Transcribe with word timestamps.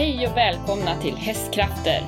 Hej 0.00 0.26
och 0.26 0.36
välkomna 0.36 1.00
till 1.00 1.14
Hästkrafter! 1.14 2.00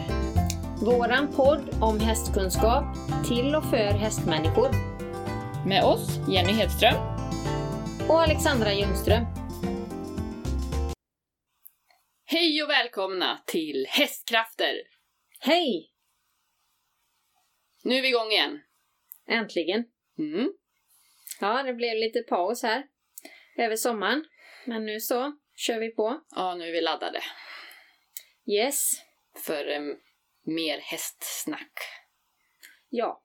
Våran 0.85 1.33
podd 1.37 1.83
om 1.83 2.01
hästkunskap 2.01 2.85
till 3.29 3.55
och 3.55 3.65
för 3.71 3.93
hästmänniskor. 4.05 4.71
Med 5.69 5.85
oss, 5.85 6.09
Jenny 6.29 6.53
Hedström. 6.53 6.95
Och 8.09 8.23
Alexandra 8.23 8.73
Ljungström. 8.73 9.25
Hej 12.25 12.63
och 12.63 12.71
välkomna 12.71 13.43
till 13.47 13.87
Hästkrafter! 13.89 14.75
Hej! 15.41 15.93
Nu 17.85 17.95
är 17.95 18.03
vi 18.03 18.09
igång 18.09 18.31
igen. 18.31 18.61
Äntligen. 19.29 19.85
Mm. 20.19 20.53
Ja, 21.41 21.63
det 21.63 21.75
blev 21.75 21.97
lite 21.97 22.23
paus 22.23 22.63
här 22.63 22.85
över 23.59 23.77
sommaren. 23.77 24.25
Men 24.67 24.87
nu 24.87 25.01
så 25.01 25.33
kör 25.57 25.79
vi 25.79 25.91
på. 25.91 26.21
Ja, 26.37 26.55
nu 26.55 26.69
är 26.69 26.73
vi 26.73 26.81
laddade 26.81 27.21
Yes. 28.47 28.93
för 29.47 29.67
em, 29.67 29.97
mer 30.43 30.79
hästsnack. 30.79 31.73
Ja. 32.89 33.23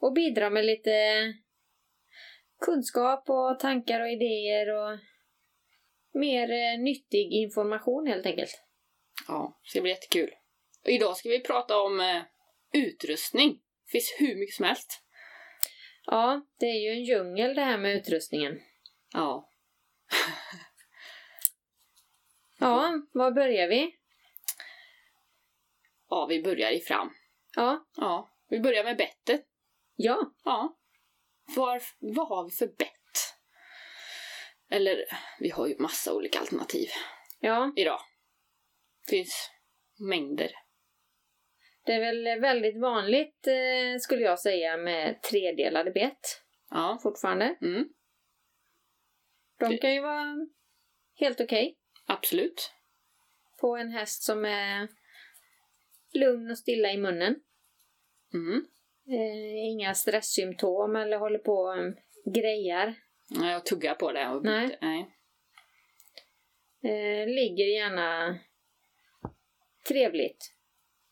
Och 0.00 0.12
bidra 0.12 0.50
med 0.50 0.64
lite 0.64 0.92
kunskap 2.60 3.30
och 3.30 3.58
tankar 3.58 4.00
och 4.00 4.08
idéer 4.08 4.68
och 4.68 4.98
mer 6.12 6.50
eh, 6.50 6.78
nyttig 6.78 7.32
information 7.32 8.06
helt 8.06 8.26
enkelt. 8.26 8.62
Ja, 9.28 9.60
det 9.62 9.68
ska 9.70 9.80
bli 9.80 9.90
jättekul. 9.90 10.30
Och 10.84 10.90
idag 10.90 11.16
ska 11.16 11.28
vi 11.28 11.40
prata 11.40 11.80
om 11.80 12.00
eh, 12.00 12.22
utrustning. 12.72 13.52
Det 13.84 13.90
finns 13.90 14.16
hur 14.18 14.36
mycket 14.36 14.54
som 14.54 14.64
helst. 14.64 15.02
Ja, 16.06 16.46
det 16.58 16.66
är 16.66 16.80
ju 16.80 16.90
en 16.90 17.04
djungel 17.04 17.54
det 17.54 17.62
här 17.62 17.78
med 17.78 17.96
utrustningen. 17.96 18.60
Ja. 19.12 19.50
Ja, 22.58 23.02
var 23.12 23.30
börjar 23.30 23.68
vi? 23.68 23.97
Ja, 26.08 26.26
vi 26.26 26.42
börjar 26.42 26.70
i 26.70 26.80
fram. 26.80 27.10
Ja, 27.56 27.86
Ja, 27.96 28.30
vi 28.48 28.60
börjar 28.60 28.84
med 28.84 28.96
bettet. 28.96 29.46
ja, 29.96 30.32
Ja. 30.44 30.74
Var, 31.56 31.82
vad 31.98 32.28
har 32.28 32.44
vi 32.44 32.50
för 32.50 32.66
bett? 32.66 32.94
Eller, 34.70 35.04
vi 35.40 35.50
har 35.50 35.66
ju 35.66 35.76
massa 35.78 36.14
olika 36.14 36.38
alternativ 36.40 36.88
ja. 37.40 37.72
idag. 37.76 38.00
Finns 39.08 39.50
mängder. 39.98 40.50
Det 41.84 41.92
är 41.92 42.00
väl 42.00 42.40
väldigt 42.40 42.80
vanligt 42.80 43.46
eh, 43.46 43.98
skulle 44.00 44.22
jag 44.22 44.40
säga 44.40 44.76
med 44.76 45.22
tredelade 45.22 45.90
bett 45.90 46.42
Ja. 46.70 46.98
fortfarande. 47.02 47.56
Mm, 47.62 47.88
De 49.58 49.78
kan 49.78 49.94
ju 49.94 50.00
vara 50.00 50.46
helt 51.14 51.40
okej 51.40 51.76
absolut. 52.06 52.72
på 53.60 53.76
en 53.76 53.90
häst 53.92 54.22
som 54.22 54.44
är 54.44 54.88
lugn 56.18 56.50
och 56.50 56.58
stilla 56.58 56.92
i 56.92 56.96
munnen. 56.96 57.36
Mm. 58.34 58.66
Eh, 59.08 59.70
inga 59.70 59.94
stresssymptom 59.94 60.96
eller 60.96 61.18
håller 61.18 61.38
på 61.38 61.52
och 61.52 61.78
um, 61.78 61.96
grejar. 62.34 62.94
Ja, 63.28 63.50
Jag 63.50 63.66
tuggar 63.66 63.94
på 63.94 64.12
det. 64.12 64.28
Och 64.28 64.44
Nej. 64.44 64.78
Nej. 64.80 65.14
Eh, 66.82 67.26
ligger 67.26 67.64
gärna 67.64 68.38
trevligt 69.88 70.52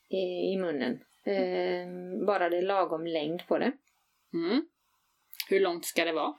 i, 0.09 0.53
i 0.53 0.57
munnen. 0.57 0.93
Eh, 1.25 1.87
bara 2.27 2.49
det 2.49 2.57
är 2.57 2.63
lagom 2.63 3.07
längd 3.07 3.47
på 3.47 3.59
det. 3.59 3.73
Mm. 4.33 4.69
Hur 5.49 5.61
långt 5.61 5.85
ska 5.85 6.05
det 6.05 6.13
vara? 6.13 6.35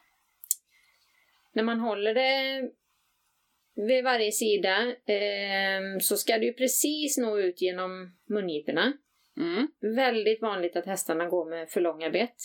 När 1.54 1.64
man 1.64 1.80
håller 1.80 2.14
det 2.14 2.62
vid 3.78 4.04
varje 4.04 4.32
sida 4.32 4.96
eh, 5.06 6.00
så 6.00 6.18
ska 6.18 6.38
det 6.38 6.46
ju 6.46 6.54
precis 6.54 7.18
nå 7.18 7.40
ut 7.40 7.62
genom 7.62 8.18
mungiporna. 8.26 8.94
Mm. 9.38 9.68
Väldigt 9.96 10.42
vanligt 10.42 10.76
att 10.76 10.86
hästarna 10.86 11.26
går 11.26 11.50
med 11.50 11.70
för 11.70 11.82
långa 11.82 12.10
bett. 12.10 12.38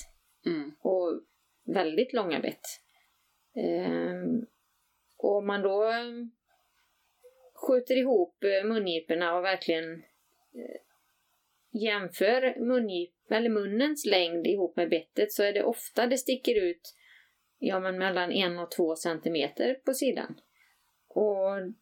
Mm. 0.47 0.73
Och 0.81 1.21
väldigt 1.65 2.13
långa 2.13 2.41
bett. 2.41 2.61
Eh, 3.57 4.15
och 5.19 5.37
om 5.37 5.47
man 5.47 5.63
då 5.63 5.93
skjuter 7.55 7.97
ihop 7.97 8.37
mungiporna 8.65 9.35
och 9.37 9.45
verkligen 9.45 9.93
eh, 10.55 10.81
jämför 11.71 12.61
mungip, 12.61 13.15
eller 13.31 13.51
munnens 13.51 14.07
längd 14.07 14.47
ihop 14.47 14.77
med 14.77 14.89
bettet 14.89 15.33
så 15.33 15.43
är 15.43 15.53
det 15.53 15.65
ofta 15.65 16.07
det 16.07 16.19
sticker 16.19 16.55
ut 16.65 16.95
ja, 17.59 17.81
men 17.81 17.99
mellan 17.99 18.33
en 18.33 18.59
och 18.59 18.71
två 18.71 18.97
centimeter 18.97 19.75
på 19.75 19.95
sidan. 19.95 20.35
Och 21.15 21.73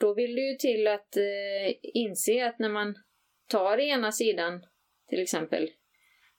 då 0.00 0.14
vill 0.14 0.34
det 0.34 0.40
ju 0.40 0.54
till 0.54 0.86
att 0.86 1.16
eh, 1.16 1.74
inse 1.82 2.46
att 2.46 2.58
när 2.58 2.68
man 2.68 2.94
tar 3.48 3.78
ena 3.78 4.12
sidan 4.12 4.66
till 5.08 5.22
exempel 5.22 5.70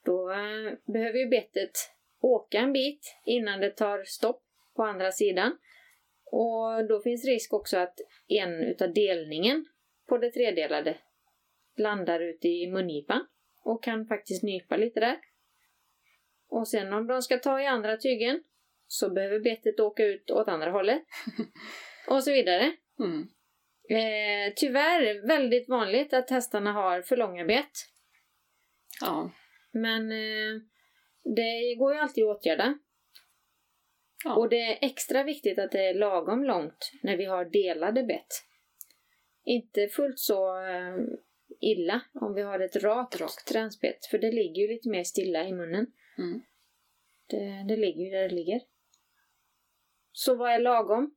då 0.04 0.32
eh, 0.32 0.72
behöver 0.84 1.18
ju 1.18 1.26
bettet 1.26 1.70
åka 2.20 2.58
en 2.58 2.72
bit 2.72 3.16
innan 3.24 3.60
det 3.60 3.70
tar 3.70 4.04
stopp 4.04 4.42
på 4.76 4.82
andra 4.82 5.12
sidan. 5.12 5.58
Och 6.24 6.88
då 6.88 7.00
finns 7.00 7.24
risk 7.24 7.52
också 7.52 7.78
att 7.78 8.00
en 8.28 8.62
utav 8.62 8.92
delningen 8.92 9.66
på 10.08 10.18
det 10.18 10.30
tredelade 10.30 10.98
landar 11.76 12.20
ute 12.20 12.48
i 12.48 12.66
mungipan 12.66 13.26
och 13.64 13.82
kan 13.82 14.06
faktiskt 14.06 14.42
nypa 14.42 14.76
lite 14.76 15.00
där. 15.00 15.18
Och 16.48 16.68
sen 16.68 16.92
om 16.92 17.06
de 17.06 17.22
ska 17.22 17.38
ta 17.38 17.60
i 17.60 17.66
andra 17.66 17.96
tygen 17.96 18.42
så 18.86 19.10
behöver 19.10 19.40
bettet 19.40 19.80
åka 19.80 20.04
ut 20.04 20.30
åt 20.30 20.48
andra 20.48 20.70
hållet. 20.70 21.02
och 22.08 22.24
så 22.24 22.32
vidare. 22.32 22.72
Mm. 22.98 23.28
Eh, 23.88 24.52
tyvärr 24.56 25.26
väldigt 25.26 25.68
vanligt 25.68 26.12
att 26.12 26.30
hästarna 26.30 26.72
har 26.72 27.02
för 27.02 27.16
långa 27.16 27.44
bett. 27.44 27.72
Ja. 29.00 29.30
Men 29.72 30.12
eh, 30.12 30.62
det 31.24 31.74
går 31.78 31.94
ju 31.94 32.00
alltid 32.00 32.24
att 32.24 32.36
åtgärda. 32.36 32.78
Ja. 34.24 34.36
Och 34.36 34.48
det 34.48 34.60
är 34.60 34.78
extra 34.80 35.22
viktigt 35.22 35.58
att 35.58 35.72
det 35.72 35.86
är 35.86 35.94
lagom 35.94 36.44
långt 36.44 36.92
när 37.02 37.16
vi 37.16 37.24
har 37.24 37.44
delade 37.44 38.02
bett. 38.02 38.42
Inte 39.44 39.88
fullt 39.88 40.18
så 40.18 40.66
eh, 40.66 40.96
illa 41.60 42.00
om 42.14 42.34
vi 42.34 42.42
har 42.42 42.60
ett 42.60 42.76
rakt, 42.76 43.20
Rakt. 43.20 43.46
tränsbett, 43.46 44.06
för 44.06 44.18
det 44.18 44.32
ligger 44.32 44.62
ju 44.62 44.68
lite 44.68 44.88
mer 44.88 45.04
stilla 45.04 45.48
i 45.48 45.52
munnen. 45.52 45.86
Mm. 46.18 46.42
Det, 47.26 47.64
det 47.68 47.76
ligger 47.76 48.04
ju 48.04 48.10
där 48.10 48.28
det 48.28 48.34
ligger. 48.34 48.60
Så 50.12 50.34
vad 50.34 50.52
är 50.52 50.58
lagom? 50.58 51.14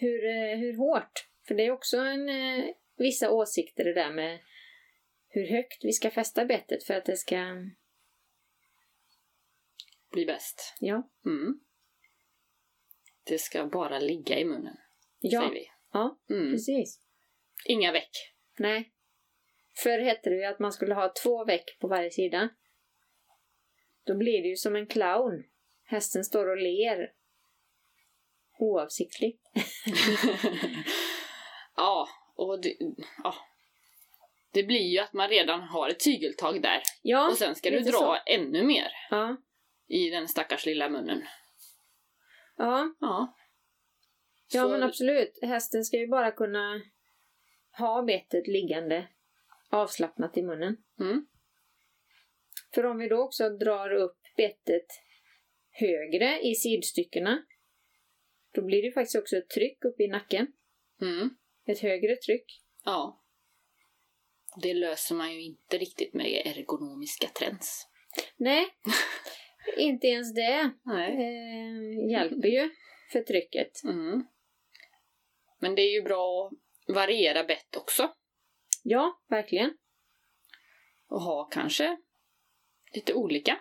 Hur, 0.00 0.24
eh, 0.26 0.56
hur 0.58 0.76
hårt? 0.76 1.28
För 1.48 1.54
det 1.54 1.66
är 1.66 1.70
också 1.70 1.96
en, 1.96 2.28
eh, 2.28 2.64
vissa 2.96 3.30
åsikter 3.30 3.84
det 3.84 3.94
där 3.94 4.10
med 4.12 4.40
hur 5.28 5.46
högt 5.48 5.84
vi 5.84 5.92
ska 5.92 6.10
fästa 6.10 6.44
bettet 6.44 6.84
för 6.84 6.94
att 6.94 7.04
det 7.04 7.16
ska... 7.16 7.36
Bli 10.12 10.26
bäst. 10.26 10.76
Ja. 10.80 11.10
Mm. 11.26 11.60
Det 13.24 13.38
ska 13.38 13.66
bara 13.66 13.98
ligga 13.98 14.38
i 14.38 14.44
munnen, 14.44 14.76
Ja, 15.20 15.40
säger 15.40 15.52
vi. 15.54 15.70
ja 15.92 16.18
Mm. 16.30 16.52
precis. 16.52 17.00
Inga 17.66 17.92
veck. 17.92 18.10
Nej. 18.58 18.92
Förr 19.82 19.98
hette 19.98 20.30
det 20.30 20.36
ju 20.36 20.44
att 20.44 20.58
man 20.58 20.72
skulle 20.72 20.94
ha 20.94 21.12
två 21.22 21.44
veck 21.44 21.78
på 21.80 21.88
varje 21.88 22.10
sida. 22.10 22.48
Då 24.04 24.16
blir 24.16 24.42
det 24.42 24.48
ju 24.48 24.56
som 24.56 24.76
en 24.76 24.86
clown. 24.86 25.44
Hästen 25.84 26.24
står 26.24 26.46
och 26.48 26.56
ler. 26.56 27.12
Oavsiktligt. 28.58 29.42
ja, 31.76 32.08
och 32.36 32.60
det, 32.60 32.76
ja. 33.22 33.34
det 34.52 34.62
blir 34.62 34.86
ju 34.92 34.98
att 34.98 35.12
man 35.12 35.28
redan 35.28 35.60
har 35.60 35.88
ett 35.88 36.04
tygeltag 36.04 36.62
där. 36.62 36.82
Ja, 37.02 37.28
och 37.30 37.36
sen 37.36 37.54
ska 37.54 37.70
du 37.70 37.80
dra 37.80 37.92
så. 37.92 38.16
ännu 38.26 38.62
mer 38.62 38.88
ja, 39.10 39.36
i 39.88 40.10
den 40.10 40.28
stackars 40.28 40.66
lilla 40.66 40.88
munnen. 40.88 41.22
ja. 42.56 42.94
Ja. 43.00 43.34
Ja 44.52 44.62
Så- 44.62 44.68
men 44.68 44.82
absolut. 44.82 45.38
Hästen 45.42 45.84
ska 45.84 45.96
ju 45.96 46.08
bara 46.08 46.30
kunna 46.30 46.82
ha 47.78 48.02
bettet 48.02 48.46
liggande 48.46 49.08
avslappnat 49.70 50.36
i 50.36 50.42
munnen. 50.42 50.76
Mm. 51.00 51.26
För 52.74 52.86
om 52.86 52.98
vi 52.98 53.08
då 53.08 53.22
också 53.22 53.50
drar 53.50 53.92
upp 53.92 54.18
bettet 54.36 54.86
högre 55.70 56.40
i 56.40 56.54
sidstyckena 56.54 57.42
då 58.58 58.64
blir 58.64 58.82
det 58.82 58.92
faktiskt 58.92 59.16
också 59.16 59.36
ett 59.36 59.48
tryck 59.48 59.84
upp 59.84 60.00
i 60.00 60.08
nacken. 60.08 60.46
Mm. 61.00 61.30
Ett 61.66 61.78
högre 61.78 62.16
tryck. 62.16 62.62
Ja. 62.84 63.24
Det 64.62 64.74
löser 64.74 65.14
man 65.14 65.34
ju 65.34 65.42
inte 65.42 65.78
riktigt 65.78 66.14
med 66.14 66.26
ergonomiska 66.26 67.28
trends. 67.28 67.88
Nej, 68.36 68.66
inte 69.76 70.06
ens 70.06 70.34
det 70.34 70.70
eh, 70.86 72.10
hjälper 72.10 72.48
ju 72.48 72.70
för 73.12 73.20
trycket. 73.20 73.84
Mm. 73.84 74.26
Men 75.58 75.74
det 75.74 75.82
är 75.82 75.92
ju 75.92 76.02
bra 76.02 76.50
att 76.86 76.94
variera 76.94 77.44
bett 77.44 77.76
också. 77.76 78.14
Ja, 78.82 79.22
verkligen. 79.28 79.76
Och 81.08 81.20
ha 81.20 81.44
kanske 81.44 81.96
lite 82.94 83.14
olika. 83.14 83.58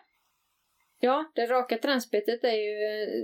Ja, 0.99 1.31
det 1.35 1.45
raka 1.45 1.77
transbettet 1.77 2.43
är 2.43 2.57
ju, 2.57 2.75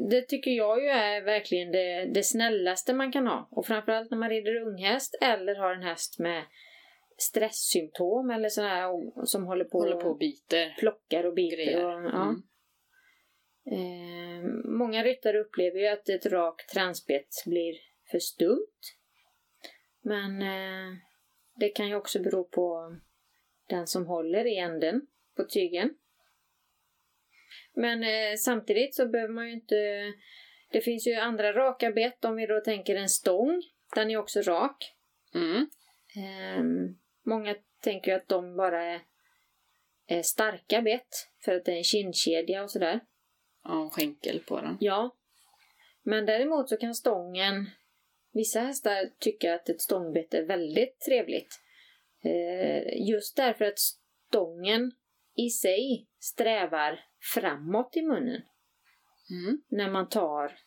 det 0.09 0.21
tycker 0.21 0.51
jag 0.51 0.83
ju 0.83 0.87
är 0.87 1.21
verkligen 1.21 1.71
det, 1.71 2.05
det 2.05 2.23
snällaste 2.23 2.93
man 2.93 3.11
kan 3.11 3.27
ha. 3.27 3.47
Och 3.51 3.65
framförallt 3.65 4.11
när 4.11 4.17
man 4.17 4.29
rider 4.29 4.55
unghäst 4.55 5.17
eller 5.21 5.55
har 5.55 5.73
en 5.75 5.83
häst 5.83 6.19
med 6.19 6.43
stresssymptom 7.17 8.29
eller 8.29 8.49
sådär 8.49 8.87
som 9.25 9.45
håller 9.45 9.65
på, 9.65 9.79
Håller 9.79 9.95
på 9.95 10.09
och 10.09 10.17
biter. 10.17 10.75
plockar 10.79 11.23
och 11.23 11.33
biter. 11.33 11.57
Grejer. 11.57 11.85
Och, 11.85 11.91
ja. 12.05 12.23
Mm. 12.23 12.43
Eh, 13.71 14.49
många 14.65 15.03
ryttare 15.03 15.39
upplever 15.39 15.79
ju 15.79 15.87
att 15.87 16.09
ett 16.09 16.25
rakt 16.25 16.69
transbett 16.69 17.29
blir 17.45 17.75
för 18.11 18.19
stumt. 18.19 18.79
Men 20.01 20.41
eh, 20.41 20.97
det 21.55 21.69
kan 21.69 21.87
ju 21.87 21.95
också 21.95 22.19
bero 22.19 22.43
på 22.43 22.95
den 23.69 23.87
som 23.87 24.05
håller 24.05 24.45
i 24.47 24.57
änden 24.57 25.01
på 25.35 25.43
tygen. 25.43 25.89
Men 27.73 28.03
eh, 28.03 28.35
samtidigt 28.37 28.95
så 28.95 29.07
behöver 29.07 29.33
man 29.33 29.47
ju 29.47 29.53
inte... 29.53 29.75
Det 30.71 30.81
finns 30.81 31.07
ju 31.07 31.13
andra 31.13 31.53
raka 31.53 31.91
bett 31.91 32.25
om 32.25 32.35
vi 32.35 32.45
då 32.45 32.59
tänker 32.59 32.95
en 32.95 33.09
stång. 33.09 33.63
Den 33.95 34.11
är 34.11 34.17
också 34.17 34.41
rak. 34.41 34.93
Mm. 35.35 35.67
Ehm, 36.15 36.97
många 37.25 37.55
tänker 37.81 38.11
ju 38.11 38.17
att 38.17 38.27
de 38.27 38.55
bara 38.55 38.83
är, 38.83 39.01
är 40.07 40.21
starka 40.21 40.81
bett 40.81 41.29
för 41.45 41.55
att 41.55 41.65
det 41.65 41.71
är 41.71 41.77
en 41.77 41.83
kindkedja 41.83 42.63
och 42.63 42.71
sådär. 42.71 42.99
Ja, 43.63 43.89
skänkel 43.93 44.39
på 44.39 44.61
den. 44.61 44.77
Ja. 44.79 45.15
Men 46.03 46.25
däremot 46.25 46.69
så 46.69 46.77
kan 46.77 46.95
stången... 46.95 47.69
Vissa 48.35 48.59
hästar 48.59 49.09
tycker 49.19 49.53
att 49.53 49.69
ett 49.69 49.81
stångbett 49.81 50.33
är 50.33 50.43
väldigt 50.43 50.99
trevligt. 50.99 51.61
Eh, 52.23 53.07
just 53.07 53.35
därför 53.35 53.65
att 53.65 53.79
stången 53.79 54.91
i 55.35 55.49
sig 55.49 56.07
strävar 56.19 56.99
framåt 57.33 57.97
i 57.97 58.01
munnen 58.01 58.41
Mm. 59.31 59.61
när 59.67 59.89
man 59.91 60.09
tar 60.09 60.59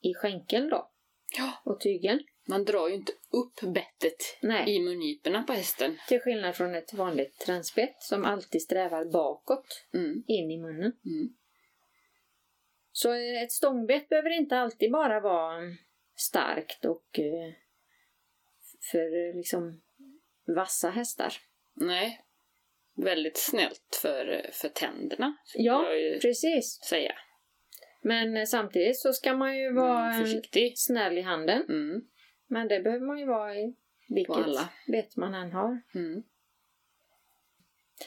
i 0.00 0.14
skänkeln 0.14 0.68
då 0.68 0.90
Ja, 1.38 1.52
och 1.64 1.80
tygen. 1.80 2.20
man 2.48 2.64
drar 2.64 2.88
ju 2.88 2.94
inte 2.94 3.12
upp 3.30 3.74
bettet 3.74 4.38
Nej, 4.42 4.76
i 4.76 4.80
mungiporna 4.84 5.42
på 5.42 5.52
hästen. 5.52 5.98
till 6.08 6.20
skillnad 6.20 6.56
från 6.56 6.74
ett 6.74 6.92
vanligt 6.94 7.38
transbett 7.38 8.02
som 8.02 8.24
alltid 8.24 8.62
strävar 8.62 9.04
bakåt 9.04 9.86
Mm. 9.94 10.24
in 10.26 10.50
i 10.50 10.58
munnen. 10.58 10.92
Mm. 11.04 11.36
Så 12.92 13.12
eh, 13.12 13.42
ett 13.42 13.52
stångbett 13.52 14.08
behöver 14.08 14.30
inte 14.30 14.58
alltid 14.58 14.92
bara 14.92 15.20
vara 15.20 15.60
starkt 16.14 16.84
och 16.84 17.18
eh, 17.18 17.52
för 18.92 19.28
eh, 19.28 19.36
liksom 19.36 19.82
vassa 20.56 20.90
hästar. 20.90 21.32
Nej. 21.74 22.22
Väldigt 22.96 23.36
snällt 23.36 23.98
för, 24.02 24.50
för 24.52 24.68
tänderna, 24.68 25.36
Ja, 25.54 25.84
precis. 26.22 26.80
säga. 26.88 27.14
Men 28.02 28.36
eh, 28.36 28.44
samtidigt 28.44 28.98
så 29.00 29.12
ska 29.12 29.34
man 29.34 29.58
ju 29.58 29.72
vara 29.72 30.04
Mm, 30.06 30.16
eh, 30.20 30.24
försiktig. 30.24 30.72
snäll 30.78 31.18
i 31.18 31.20
handen. 31.22 31.62
Mm. 31.68 32.02
Men 32.46 32.68
det 32.68 32.80
behöver 32.80 33.06
man 33.06 33.18
ju 33.18 33.26
vara 33.26 33.56
i 33.56 33.74
vilket 34.08 34.46
bett 34.86 35.16
man 35.16 35.34
än 35.34 35.52
har. 35.52 35.80
Mm. 35.94 36.22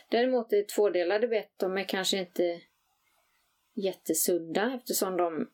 Däremot 0.09 0.53
är 0.53 0.63
tvådelade 0.63 1.27
bett, 1.27 1.53
de 1.57 1.77
är 1.77 1.83
kanske 1.83 2.17
inte 2.17 2.61
jättesunda 3.73 4.73
eftersom 4.75 5.17
de 5.17 5.49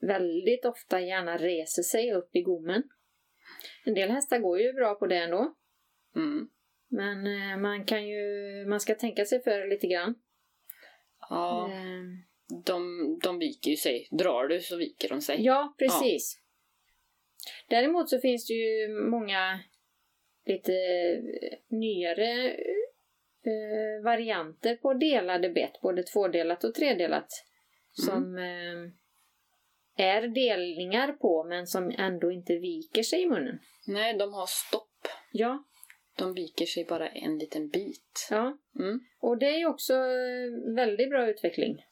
väldigt 0.00 0.64
ofta 0.64 1.00
gärna 1.00 1.36
reser 1.38 1.82
sig 1.82 2.12
upp 2.12 2.36
i 2.36 2.42
gommen. 2.42 2.82
En 3.84 3.94
del 3.94 4.10
hästar 4.10 4.38
går 4.38 4.60
ju 4.60 4.72
bra 4.72 4.94
på 4.94 5.06
det 5.06 5.16
ändå. 5.16 5.54
Mm. 6.16 6.48
Men 6.92 7.26
eh, 7.26 7.56
man 7.56 7.84
kan 7.84 8.08
ju, 8.08 8.24
man 8.68 8.80
ska 8.80 8.94
tänka 8.94 9.24
sig 9.24 9.42
för 9.42 9.68
lite 9.70 9.86
grann. 9.86 10.14
Ja, 11.30 11.70
Eh, 11.72 12.02
de, 12.64 12.82
de 13.22 13.38
viker 13.38 13.70
ju 13.70 13.76
sig. 13.76 14.08
Drar 14.10 14.48
du 14.48 14.60
så 14.60 14.76
viker 14.76 15.08
de 15.08 15.20
sig. 15.20 15.44
Ja, 15.44 15.74
precis. 15.78 16.38
Däremot 17.68 18.10
så 18.10 18.20
finns 18.20 18.46
det 18.46 18.54
ju 18.54 18.88
många 18.88 19.60
lite 20.46 20.72
eh, 20.72 21.58
nyare 21.68 22.50
eh, 23.44 24.04
varianter 24.04 24.76
på 24.76 24.94
delade 24.94 25.50
bett, 25.50 25.80
både 25.80 26.02
tvådelat 26.02 26.64
och 26.64 26.74
tredelat. 26.74 27.28
Som 27.92 28.38
eh, 28.38 28.92
är 30.06 30.28
delningar 30.28 31.12
på 31.12 31.44
men 31.44 31.66
som 31.66 31.90
ändå 31.98 32.32
inte 32.32 32.58
viker 32.58 33.02
sig 33.02 33.22
i 33.22 33.28
munnen. 33.28 33.58
Nej, 33.86 34.14
de 34.14 34.34
har 34.34 34.46
stopp. 34.46 35.08
Ja, 35.32 35.64
De 36.16 36.34
viker 36.34 36.66
sig 36.66 36.84
bara 36.84 37.08
en 37.08 37.38
liten 37.38 37.68
bit. 37.68 38.28
ja. 38.30 38.58
Mm. 38.78 39.00
Och 39.20 39.38
det 39.38 39.46
är 39.60 39.66
också 39.66 39.92
eh, 39.94 40.74
väldigt 40.76 41.10
bra 41.10 41.28
utveckling 41.30 41.84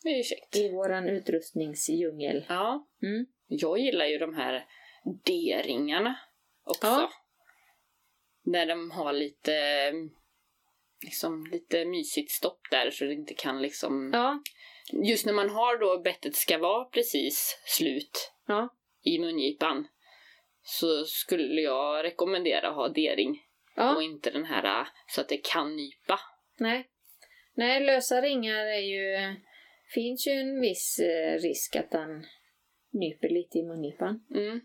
i 0.55 0.69
våran 0.73 1.09
utrustningsdjungel. 1.09 2.45
Ja, 2.49 2.87
Mm. 3.03 3.27
jag 3.47 3.79
gillar 3.79 4.07
ju 4.07 4.19
de 4.19 4.35
här 4.35 4.65
D-ringarna 5.25 6.19
också. 6.65 6.87
Ja. 6.87 7.11
När 8.45 8.67
de 8.67 8.91
har 8.91 9.13
lite 9.13 9.53
liksom 11.05 11.47
lite 11.53 11.85
mysigt 11.85 12.31
stopp 12.31 12.61
där 12.71 12.91
så 12.91 13.05
det 13.05 13.13
inte 13.13 13.35
kan 13.35 13.63
liksom... 13.63 14.11
Ja, 14.13 14.43
Just 15.05 15.27
när 15.27 15.33
man 15.33 15.51
har 15.51 15.79
då 15.79 16.03
bettet 16.03 16.37
ska 16.37 16.59
vara 16.59 16.85
precis 16.85 17.63
slut 17.65 18.33
ja, 18.47 18.69
i 19.03 19.19
mungipan 19.19 19.89
så 20.63 21.05
skulle 21.05 21.61
jag 21.61 22.05
rekommendera 22.05 22.69
att 22.69 22.75
ha 22.75 22.89
D-ring 22.89 23.43
ja. 23.81 23.97
och 23.97 24.03
inte 24.03 24.31
den 24.31 24.45
här 24.45 24.81
äh, 24.81 24.87
så 25.07 25.21
att 25.21 25.29
det 25.29 25.37
kan 25.37 25.77
nypa. 25.77 26.21
Nej. 26.59 26.89
Nej, 27.55 27.81
lösa 27.81 28.23
ringar 28.23 28.67
är 28.67 28.81
ju... 28.81 29.37
finns 29.95 30.27
ju 30.27 30.33
en 30.33 30.61
viss 30.61 30.99
eh, 30.99 31.39
risk 31.39 31.77
att 31.77 31.91
den 31.91 32.27
nyper 32.93 33.29
lite 33.29 33.59
i 33.59 33.63
mungipan. 33.63 34.27
Mm. 34.35 34.61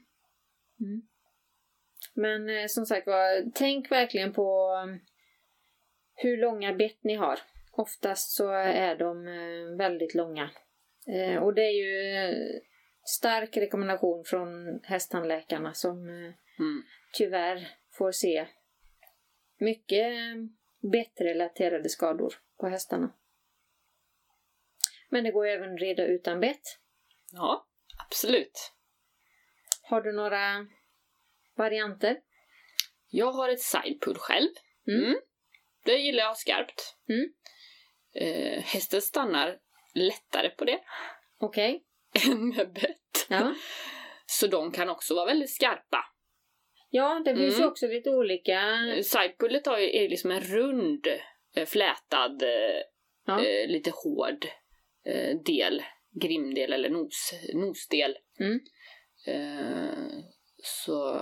Men 2.14 2.50
eh, 2.50 2.68
som 2.68 2.86
sagt 2.86 3.08
var, 3.08 3.52
tänk 3.56 3.92
verkligen 3.92 4.34
på 4.34 4.76
eh, 4.84 4.96
hur 6.16 6.38
långa 6.38 6.74
bett 6.74 7.04
ni 7.04 7.16
har. 7.16 7.40
Oftast 7.72 8.36
så 8.36 8.50
är 8.52 8.96
de 8.96 9.28
eh, 9.28 9.78
väldigt 9.78 10.16
långa. 10.16 10.50
Och 11.42 11.54
det 11.54 11.62
är 11.62 11.72
ju 11.72 12.34
stark 13.04 13.58
rekommendation 13.58 14.24
från 14.26 14.80
hästtandläkarna 14.84 15.74
som 15.74 16.10
Mm. 16.60 16.84
tyvärr 17.14 17.68
får 17.98 18.12
se 18.12 18.48
mycket 19.58 20.06
eh, 20.06 20.36
bettrelaterade 20.92 21.90
skador 21.90 22.34
på 22.60 22.68
hästarna. 22.68 23.14
Men 25.10 25.24
det 25.24 25.32
går 25.32 25.48
även 25.48 25.74
att 25.74 25.82
rida 25.82 26.06
utan 26.06 26.40
bett. 26.40 26.80
Ja, 27.32 27.68
absolut. 28.08 28.74
Har 29.82 30.02
du 30.02 30.12
några 30.12 30.68
varianter? 31.56 32.18
Jag 33.10 33.32
har 33.32 33.50
ett 33.50 33.62
sidepull 33.62 34.18
själv. 34.18 34.50
Mm. 34.88 35.16
Det 35.84 35.98
gillar 35.98 36.24
jag 36.24 36.38
skarpt. 36.38 36.98
Mm. 37.10 37.34
Eh, 38.14 38.64
hästen 38.64 39.02
stannar 39.02 39.60
lättare 39.94 40.50
på 40.50 40.66
det 40.66 40.80
Okej. 41.38 41.84
än 42.28 42.50
med 42.50 42.74
bett. 42.74 43.26
Ja. 43.30 43.56
Så 44.26 44.48
de 44.48 44.72
kan 44.72 44.90
också 44.90 45.16
vara 45.16 45.26
väldigt 45.26 45.54
skarpa. 45.54 46.06
Ja, 46.90 47.22
det 47.26 47.36
finns 47.36 47.54
ju 47.54 47.58
Mm. 47.58 47.70
också 47.70 47.88
lite 47.88 48.10
olika... 48.10 48.62
Sidepullet 49.04 49.66
har 49.66 49.80
ju, 49.80 49.98
är 49.98 50.10
liksom 50.10 50.32
en 50.32 50.42
rund, 50.42 51.08
eh, 51.56 51.66
flätad, 51.66 52.44
Ja. 53.26 53.46
eh, 53.46 53.68
lite 53.68 53.92
hård 53.92 54.46
eh, 55.06 55.36
del. 55.46 55.84
Grimdel 56.22 56.74
eller 56.74 56.90
nos, 56.90 57.34
nosdel. 57.54 58.18
Mm. 58.40 58.60
Eh, 59.28 60.20
så 60.64 61.20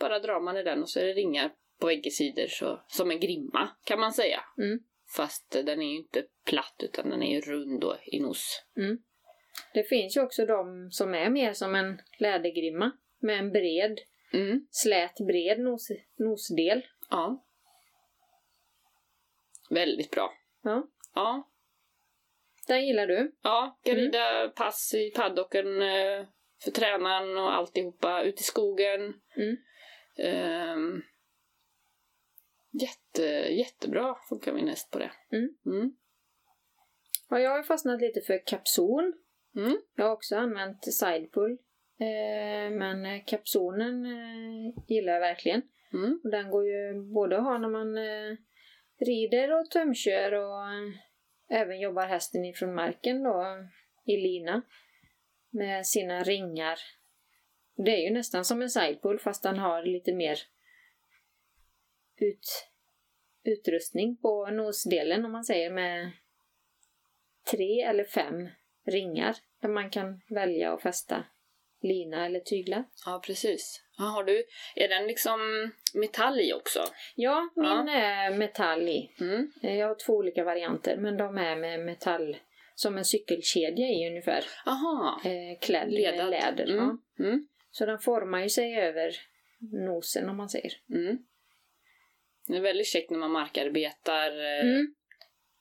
bara 0.00 0.18
drar 0.18 0.40
man 0.40 0.56
i 0.56 0.62
den 0.62 0.82
och 0.82 0.90
så 0.90 1.00
är 1.00 1.04
det 1.04 1.12
ringar 1.12 1.48
på 1.80 1.86
bägge 1.86 2.10
sidor. 2.10 2.46
Så, 2.48 2.84
som 2.88 3.10
en 3.10 3.20
grimma 3.20 3.68
kan 3.84 4.00
man 4.00 4.12
säga. 4.12 4.40
Mm. 4.58 4.78
Fast 5.16 5.50
den 5.50 5.82
är 5.82 5.86
ju 5.90 5.96
inte 5.96 6.24
platt 6.46 6.76
utan 6.84 7.10
den 7.10 7.22
är 7.22 7.34
ju 7.34 7.40
rund 7.40 7.80
då 7.80 7.96
i 8.06 8.20
nos. 8.20 8.62
Det 9.74 9.84
finns 9.84 10.16
ju 10.16 10.20
också 10.20 10.46
de 10.46 10.88
som 10.90 11.14
är 11.14 11.30
mer 11.30 11.52
som 11.52 11.74
en 11.74 12.00
lädergrimma 12.20 12.92
med 13.20 13.38
en 13.38 13.50
bred, 13.52 13.98
Mm. 14.32 14.66
slät 14.70 15.14
bred 15.26 15.60
nos, 15.60 15.88
nosdel. 16.16 16.86
Ja. 17.10 17.44
Väldigt 19.70 20.10
bra. 20.10 20.32
Ja, 20.62 20.86
Ja. 21.14 21.50
den 22.66 22.86
gillar 22.86 23.06
du. 23.06 23.34
Ja, 23.42 23.78
kan 23.84 23.94
rida 23.94 24.48
pass 24.48 24.94
i 24.94 25.10
paddocken 25.10 25.82
eh, 25.82 26.26
för 26.64 26.70
tränaren 26.70 27.38
och 27.38 27.54
alltihopa. 27.54 28.22
Ut 28.22 28.40
i 28.40 28.42
skogen. 28.42 29.00
Mm. 29.36 29.56
Ehm, 30.16 31.02
jätte, 32.72 33.22
jättebra 33.52 34.16
funkar 34.28 34.52
min 34.52 34.68
häst 34.68 34.90
på 34.90 34.98
det. 34.98 35.12
Mm. 35.32 35.56
Mm. 35.66 35.96
Ja, 37.28 37.38
jag 37.38 37.50
har 37.50 37.62
fastnat 37.62 38.00
lite 38.00 38.20
för 38.20 38.46
kapson. 38.46 39.12
Mm. 39.56 39.78
Jag 39.94 40.04
har 40.04 40.12
också 40.12 40.36
använt 40.36 40.84
sidepull. 40.94 41.58
Eh, 42.00 42.70
men 42.70 43.06
eh, 43.06 43.24
kapsonen 43.26 44.06
eh, 44.06 44.84
gillar 44.88 45.12
jag 45.12 45.20
verkligen. 45.20 45.62
Mm. 45.92 46.20
Och 46.24 46.30
den 46.30 46.50
går 46.50 46.66
ju 46.66 46.94
både 47.14 47.36
att 47.36 47.44
ha 47.44 47.58
när 47.58 47.68
man 47.68 47.96
rider 49.06 49.60
och 49.60 49.70
tömkör 49.70 50.32
och 50.32 50.64
även 51.50 51.80
jobbar 51.80 52.06
hästen 52.06 52.44
ifrån 52.44 52.74
marken 52.74 53.22
då 53.22 53.68
i 54.04 54.16
lina 54.16 54.62
med 55.50 55.86
sina 55.86 56.22
ringar. 56.22 56.78
Det 57.76 57.90
är 57.90 58.08
ju 58.08 58.10
nästan 58.10 58.44
som 58.44 58.62
en 58.62 58.70
sidepull 58.70 59.18
fast 59.18 59.44
han 59.44 59.58
har 59.58 59.82
lite 59.82 60.12
mer 60.12 60.38
ut, 62.16 62.68
utrustning 63.44 64.16
på 64.16 64.46
nosdelen 64.46 65.24
om 65.24 65.32
man 65.32 65.44
säger 65.44 65.70
med 65.70 66.12
tre 67.50 67.80
eller 67.80 68.04
fem 68.04 68.48
ringar 68.86 69.36
där 69.60 69.68
man 69.68 69.90
kan 69.90 70.20
välja 70.28 70.72
att 70.72 70.82
fästa 70.82 71.24
lina 71.84 72.26
eller 72.26 72.40
tyglar. 72.40 72.84
Ja, 73.06 73.22
precis. 73.26 73.80
Ja, 73.98 74.04
har 74.04 74.24
du, 74.24 74.44
är 74.74 74.88
den 74.88 75.06
liksom 75.06 75.40
metall 75.94 76.40
i 76.40 76.52
också? 76.52 76.80
Ja, 77.14 77.48
min 77.56 77.64
Ja. 77.64 77.90
är 77.92 78.30
metall 78.30 78.88
i. 78.88 79.10
Mm. 79.20 79.52
Eh, 79.62 79.76
Jag 79.76 79.88
har 79.88 79.94
två 80.06 80.12
olika 80.12 80.44
varianter 80.44 80.96
men 80.96 81.16
de 81.16 81.38
är 81.38 81.56
med 81.56 81.80
metall 81.80 82.36
som 82.74 82.98
en 82.98 83.04
cykelkedja 83.04 83.86
i 83.86 84.08
ungefär. 84.08 84.44
Aha. 84.66 85.20
Eh, 85.24 85.58
klädd 85.60 85.92
Ledad. 85.92 86.16
med 86.16 86.30
läder. 86.30 86.64
Mm. 86.72 86.98
Ja. 87.18 87.24
Mm. 87.24 87.48
Så 87.70 87.86
den 87.86 87.98
formar 87.98 88.42
ju 88.42 88.48
sig 88.48 88.74
över 88.80 89.10
nosen 89.86 90.28
om 90.28 90.36
man 90.36 90.48
säger. 90.48 90.72
Mm. 90.90 91.18
Det 92.46 92.56
är 92.56 92.60
väldigt 92.60 92.86
käckt 92.86 93.10
när 93.10 93.18
man 93.18 93.30
markarbetar 93.30 94.30
eh, 94.30 94.60
Mm. 94.70 94.94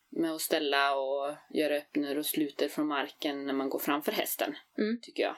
med 0.10 0.32
att 0.32 0.42
ställa 0.42 0.96
och 0.96 1.36
göra 1.54 1.76
öppner 1.76 2.18
och 2.18 2.26
sluter 2.26 2.68
från 2.68 2.88
marken 2.88 3.46
när 3.46 3.54
man 3.54 3.70
går 3.70 3.80
framför 3.80 4.12
hästen. 4.12 4.56
Mm. 4.78 5.00
Tycker 5.02 5.24
jag. 5.24 5.36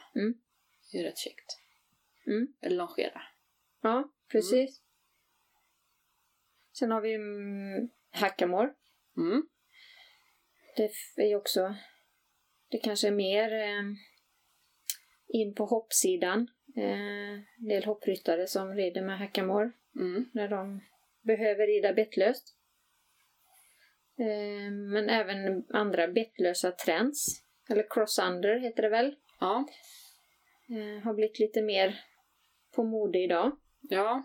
Mm. 0.95 1.03
Det 1.03 1.07
är 1.07 1.11
rätt 1.11 1.17
käckt. 1.17 1.57
Mm. 2.27 2.47
Eller 2.61 2.75
longera. 2.75 3.21
Ja, 3.81 4.09
precis. 4.31 4.81
Sen 6.79 6.91
har 6.91 7.01
vi 7.01 7.13
mm, 7.13 7.89
hackamore. 8.11 8.73
Mm. 9.17 9.47
Det 10.75 10.91
är 11.31 11.35
också... 11.35 11.75
Det 12.69 12.77
kanske 12.77 13.07
är 13.07 13.11
mer 13.11 13.53
eh, 13.53 13.83
in 15.27 15.55
på 15.55 15.65
hoppsidan. 15.65 16.47
Eh, 16.75 17.33
en 17.59 17.67
del 17.67 17.83
hoppryttare 17.85 18.47
som 18.47 18.73
rider 18.73 19.01
med 19.01 19.19
hackamore 19.19 19.71
Mm. 19.95 20.29
när 20.33 20.47
de 20.47 20.81
behöver 21.21 21.67
rida 21.67 21.93
bettlöst. 21.93 22.55
Eh, 24.19 24.71
men 24.71 25.09
även 25.09 25.65
andra 25.69 26.07
bettlösa 26.07 26.71
trends, 26.71 27.43
eller 27.69 27.85
cross-under 27.89 28.59
heter 28.59 28.83
det 28.83 28.89
väl, 28.89 29.15
Ja. 29.39 29.67
Eh, 30.69 31.03
har 31.03 31.13
blivit 31.13 31.39
lite 31.39 31.61
mer 31.61 31.99
på 32.75 32.83
mode 32.83 33.19
idag. 33.19 33.51
Ja. 33.81 34.23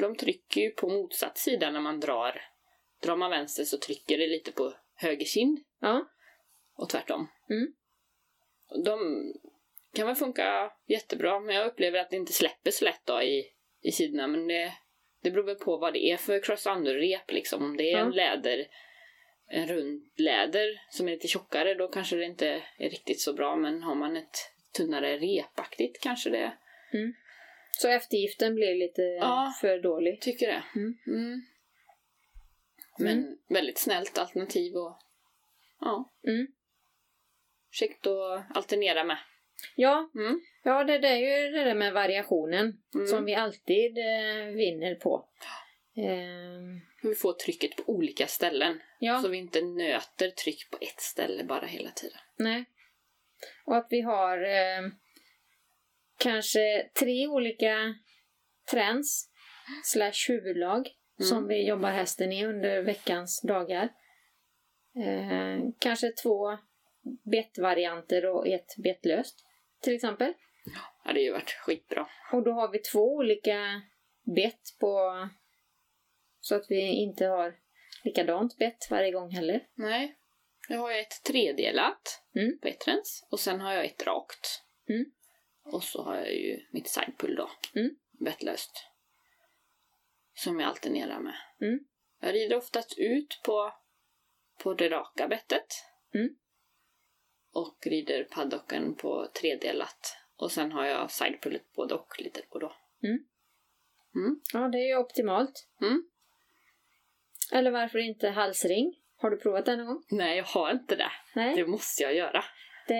De 0.00 0.16
trycker 0.16 0.60
ju 0.60 0.70
på 0.70 0.88
motsatt 0.88 1.38
sida 1.38 1.70
när 1.70 1.80
man 1.80 2.00
drar. 2.00 2.42
Drar 3.02 3.16
man 3.16 3.30
vänster 3.30 3.64
så 3.64 3.78
trycker 3.78 4.18
det 4.18 4.26
lite 4.26 4.52
på 4.52 4.72
höger 4.94 5.24
kind 5.26 5.60
Ja, 5.80 6.08
och 6.76 6.88
tvärtom. 6.90 7.28
Mm. 7.50 7.74
De 8.84 8.98
kan 9.94 10.06
väl 10.06 10.16
funka 10.16 10.72
jättebra, 10.86 11.40
men 11.40 11.54
jag 11.54 11.66
upplever 11.66 11.98
att 11.98 12.10
det 12.10 12.16
inte 12.16 12.32
släpper 12.32 12.70
så 12.70 12.84
lätt 12.84 13.06
då 13.06 13.22
i, 13.22 13.44
i 13.82 13.92
sidorna. 13.92 14.26
Men 14.26 14.46
det, 14.46 14.72
det 15.22 15.30
beror 15.30 15.44
väl 15.44 15.54
på 15.56 15.76
vad 15.76 15.92
det 15.92 16.10
är 16.10 16.16
för 16.16 16.40
cross 16.42 16.66
rep 16.66 17.30
liksom. 17.30 17.62
Om 17.62 17.76
det 17.76 17.92
är 17.92 17.98
Ja. 17.98 18.04
en 18.04 18.10
läder, 18.10 18.66
en 19.48 19.66
rund 19.66 20.02
läder 20.16 20.80
som 20.90 21.08
är 21.08 21.12
lite 21.12 21.28
tjockare, 21.28 21.74
då 21.74 21.88
kanske 21.88 22.16
det 22.16 22.24
inte 22.24 22.62
är 22.78 22.90
riktigt 22.90 23.20
så 23.20 23.32
bra. 23.32 23.56
Men 23.56 23.82
har 23.82 23.94
man 23.94 24.16
ett 24.16 24.53
tunnare 24.74 25.16
repaktigt 25.18 26.00
kanske 26.02 26.30
det... 26.30 26.52
så 27.78 27.88
eftergiften 27.88 28.54
blir 28.54 28.74
lite 28.74 29.02
Ja. 29.02 29.54
för 29.60 29.78
dålig. 29.78 30.20
Tycker 30.20 30.46
det. 30.46 30.62
Mm. 30.76 30.94
Mm. 31.06 31.42
Men 32.98 33.38
väldigt 33.48 33.78
snällt 33.78 34.18
alternativ 34.18 34.74
och 34.76 34.98
ja, 35.80 36.12
Mm. 36.26 36.46
käckt 37.70 38.06
att 38.06 38.56
alternera 38.56 39.04
med. 39.04 39.18
Ja, 39.76 40.10
Mm. 40.14 40.40
ja 40.64 40.84
det, 40.84 40.98
det 40.98 41.08
är 41.08 41.16
ju 41.46 41.50
det 41.52 41.64
där 41.64 41.74
med 41.74 41.92
variationen 41.92 42.82
Mm. 42.94 43.06
som 43.06 43.24
vi 43.24 43.34
alltid 43.34 43.98
eh, 43.98 44.44
vinner 44.54 44.94
på. 44.94 45.28
Eh, 45.96 46.80
Hur 47.02 47.08
vi 47.08 47.14
får 47.14 47.32
trycket 47.32 47.76
på 47.76 47.82
olika 47.92 48.26
ställen. 48.26 48.80
ja, 48.98 49.22
Så 49.22 49.28
vi 49.28 49.36
inte 49.38 49.62
nöter 49.62 50.30
tryck 50.30 50.70
på 50.70 50.78
ett 50.80 51.00
ställe 51.00 51.44
bara 51.44 51.66
hela 51.66 51.90
tiden. 51.90 52.18
nej. 52.36 52.64
Och 53.64 53.76
att 53.76 53.86
vi 53.90 54.00
har 54.00 54.38
eh, 54.38 54.90
kanske 56.18 56.90
tre 57.00 57.26
olika 57.26 57.94
trends 58.70 59.30
slash 59.84 60.28
huvudlag 60.28 60.88
som 61.18 61.48
vi 61.48 61.68
jobbar 61.68 61.90
hästen 61.90 62.32
i 62.32 62.46
under 62.46 62.82
veckans 62.82 63.42
dagar. 63.42 63.88
Eh, 64.96 65.58
kanske 65.78 66.12
två 66.22 66.58
bettvarianter 67.22 68.26
och 68.26 68.48
ett 68.48 68.76
betlöst 68.76 69.46
till 69.82 69.94
exempel. 69.94 70.32
Ja, 71.04 71.12
det 71.12 71.18
har 71.18 71.24
ju 71.24 71.32
varit 71.32 71.50
skitbra. 71.50 72.06
Och 72.32 72.42
då 72.42 72.52
har 72.52 72.68
vi 72.68 72.78
två 72.78 73.14
olika 73.14 73.82
bett 74.36 74.78
på 74.80 75.28
så 76.40 76.54
att 76.54 76.66
vi 76.68 76.80
inte 76.80 77.26
har 77.26 77.54
likadant 78.04 78.58
bett 78.58 78.88
varje 78.90 79.10
gång 79.10 79.30
heller. 79.30 79.66
Nej. 79.74 80.16
Jag 80.68 80.78
har 80.78 80.92
ett 80.92 81.22
tredelat 81.24 82.20
Mm. 82.36 82.58
på 82.58 82.68
ett 82.68 82.88
rens 82.88 83.26
och 83.30 83.40
sen 83.40 83.60
har 83.60 83.72
jag 83.72 83.84
ett 83.84 84.06
rakt. 84.06 84.62
Mm. 84.88 85.04
Och 85.64 85.84
så 85.84 86.02
har 86.02 86.16
jag 86.16 86.34
ju 86.34 86.66
mitt 86.70 86.88
sidepull 86.88 87.34
då. 87.36 87.50
Mm. 87.74 87.96
Bettlöst. 88.12 88.86
Som 90.34 90.60
jag 90.60 90.68
alternerar 90.68 91.20
med. 91.20 91.34
Mm. 91.60 91.80
Jag 92.20 92.34
rider 92.34 92.56
oftast 92.56 92.98
ut 92.98 93.40
på, 93.44 93.72
på 94.58 94.74
det 94.74 94.88
raka 94.88 95.28
bettet. 95.28 95.66
Mm. 96.14 96.36
Och 97.52 97.86
rider 97.86 98.24
paddocken 98.24 98.94
på 98.94 99.28
tredelat. 99.40 100.16
Och 100.36 100.52
sen 100.52 100.72
har 100.72 100.84
jag 100.84 101.10
sidepullet 101.10 101.72
både 101.72 101.94
och 101.94 102.20
lite 102.20 102.42
på 102.42 102.58
då. 102.58 102.76
Ja, 104.52 104.68
det 104.68 104.78
är 104.78 104.88
ju 104.88 104.96
optimalt. 104.96 105.68
Mm. 105.80 106.08
Eller 107.52 107.70
varför 107.70 107.98
inte 107.98 108.28
halsring? 108.28 109.00
Har 109.24 109.30
du 109.30 109.36
provat 109.36 109.66
det 109.66 109.76
någon 109.76 109.86
gång? 109.86 110.02
Nej, 110.10 110.36
jag 110.36 110.44
har 110.44 110.70
inte 110.70 110.96
det. 110.96 111.10
Nej. 111.34 111.54
Det 111.56 111.66
måste 111.66 112.02
jag 112.02 112.14
göra. 112.14 112.44
Det... 112.88 112.94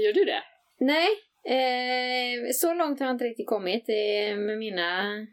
Gör 0.00 0.12
du 0.12 0.24
det? 0.24 0.42
Nej, 0.78 1.08
eh, 1.44 2.50
så 2.54 2.74
långt 2.74 3.00
har 3.00 3.06
jag 3.06 3.14
inte 3.14 3.24
riktigt 3.24 3.46
kommit 3.46 3.88
eh, 3.88 4.36
med 4.36 4.58
mina 4.58 5.26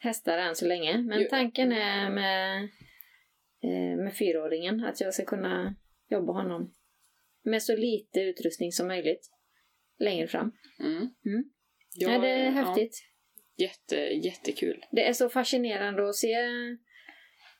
hästar 0.00 0.38
än 0.38 0.54
så 0.54 0.66
länge. 0.66 0.98
Men 0.98 1.20
Jo. 1.20 1.26
tanken 1.30 1.72
är 1.72 2.10
med, 2.10 2.62
eh, 3.64 4.04
med 4.04 4.14
fyraåringen 4.14 4.84
att 4.84 5.00
jag 5.00 5.14
ska 5.14 5.24
kunna 5.24 5.74
jobba 6.10 6.32
honom 6.32 6.74
med 7.44 7.62
så 7.62 7.76
lite 7.76 8.20
utrustning 8.20 8.72
som 8.72 8.88
möjligt 8.88 9.30
längre 9.98 10.26
fram. 10.26 10.52
Mm. 10.80 10.96
Mm. 11.26 11.44
Ja, 11.94 12.12
Ja, 12.12 12.18
det 12.18 12.28
är 12.28 12.44
ja. 12.44 12.50
häftigt. 12.50 13.02
Jätte, 13.56 13.96
jättekul. 13.96 14.84
Det 14.90 15.08
är 15.08 15.12
så 15.12 15.28
fascinerande 15.28 16.08
att 16.08 16.16
se, 16.16 16.36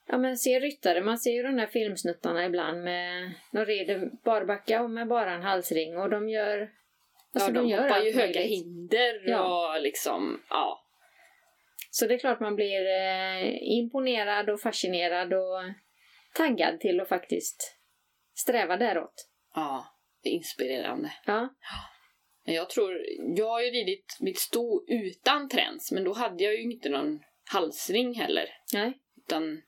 ja, 0.09 0.19
men 0.19 0.37
se 0.37 0.61
ryttare. 0.61 1.01
Man 1.01 1.19
ser 1.19 1.31
ju 1.31 1.43
de 1.43 1.57
där 1.57 1.67
filmsnuttarna 1.67 2.45
ibland 2.47 2.83
med 2.85 3.33
de 3.53 3.65
rider 3.65 4.11
barbacka 4.25 4.83
och 4.83 4.91
med 4.91 5.09
bara 5.09 5.35
en 5.35 5.43
halsring 5.43 5.97
och 5.99 6.11
de 6.11 6.29
gör 6.29 6.71
alltså, 7.35 7.51
ja, 7.51 7.55
de, 7.55 7.69
gör 7.69 7.83
hoppar 7.83 8.01
ju 8.03 8.13
höga 8.13 8.41
möjligt. 8.41 8.51
hinder 8.51 9.23
Ja. 9.29 9.75
och 9.75 9.83
liksom, 9.83 10.43
ja. 10.51 10.83
Så 11.91 12.07
det 12.07 12.15
är 12.15 12.19
klart 12.19 12.41
man 12.41 12.57
blir 12.57 12.87
eh, 12.87 13.55
imponerad 13.63 14.51
och 14.51 14.61
fascinerad 14.61 15.33
och 15.33 15.63
taggad 16.35 16.81
till 16.81 17.01
att 17.01 17.09
faktiskt 17.09 17.77
sträva 18.39 18.77
däråt. 18.77 19.29
Ja, 19.55 19.87
det 20.23 20.29
är 20.29 20.33
inspirerande. 20.33 21.13
Ja, 21.27 21.49
Men 22.47 22.55
Jag 22.55 22.71
tror, 22.71 23.01
jag 23.37 23.49
har 23.49 23.61
ju 23.61 23.71
ridit 23.71 24.17
mitt 24.21 24.39
sto 24.39 24.85
utan 24.89 25.49
träns, 25.49 25.93
men 25.93 26.05
då 26.05 26.13
hade 26.13 26.45
jag 26.45 26.55
ju 26.55 26.63
inte 26.63 26.89
någon 26.89 27.21
halsring 27.53 28.15
heller. 28.15 28.49
nej, 28.75 28.93
Utan 29.17 29.63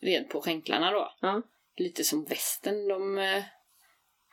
red 0.00 0.28
på 0.30 0.40
skänklarna 0.40 0.90
då. 0.90 1.12
ja, 1.20 1.42
Lite 1.76 2.04
som 2.04 2.24
västen, 2.24 2.88
de 2.88 3.18
eh, 3.18 3.44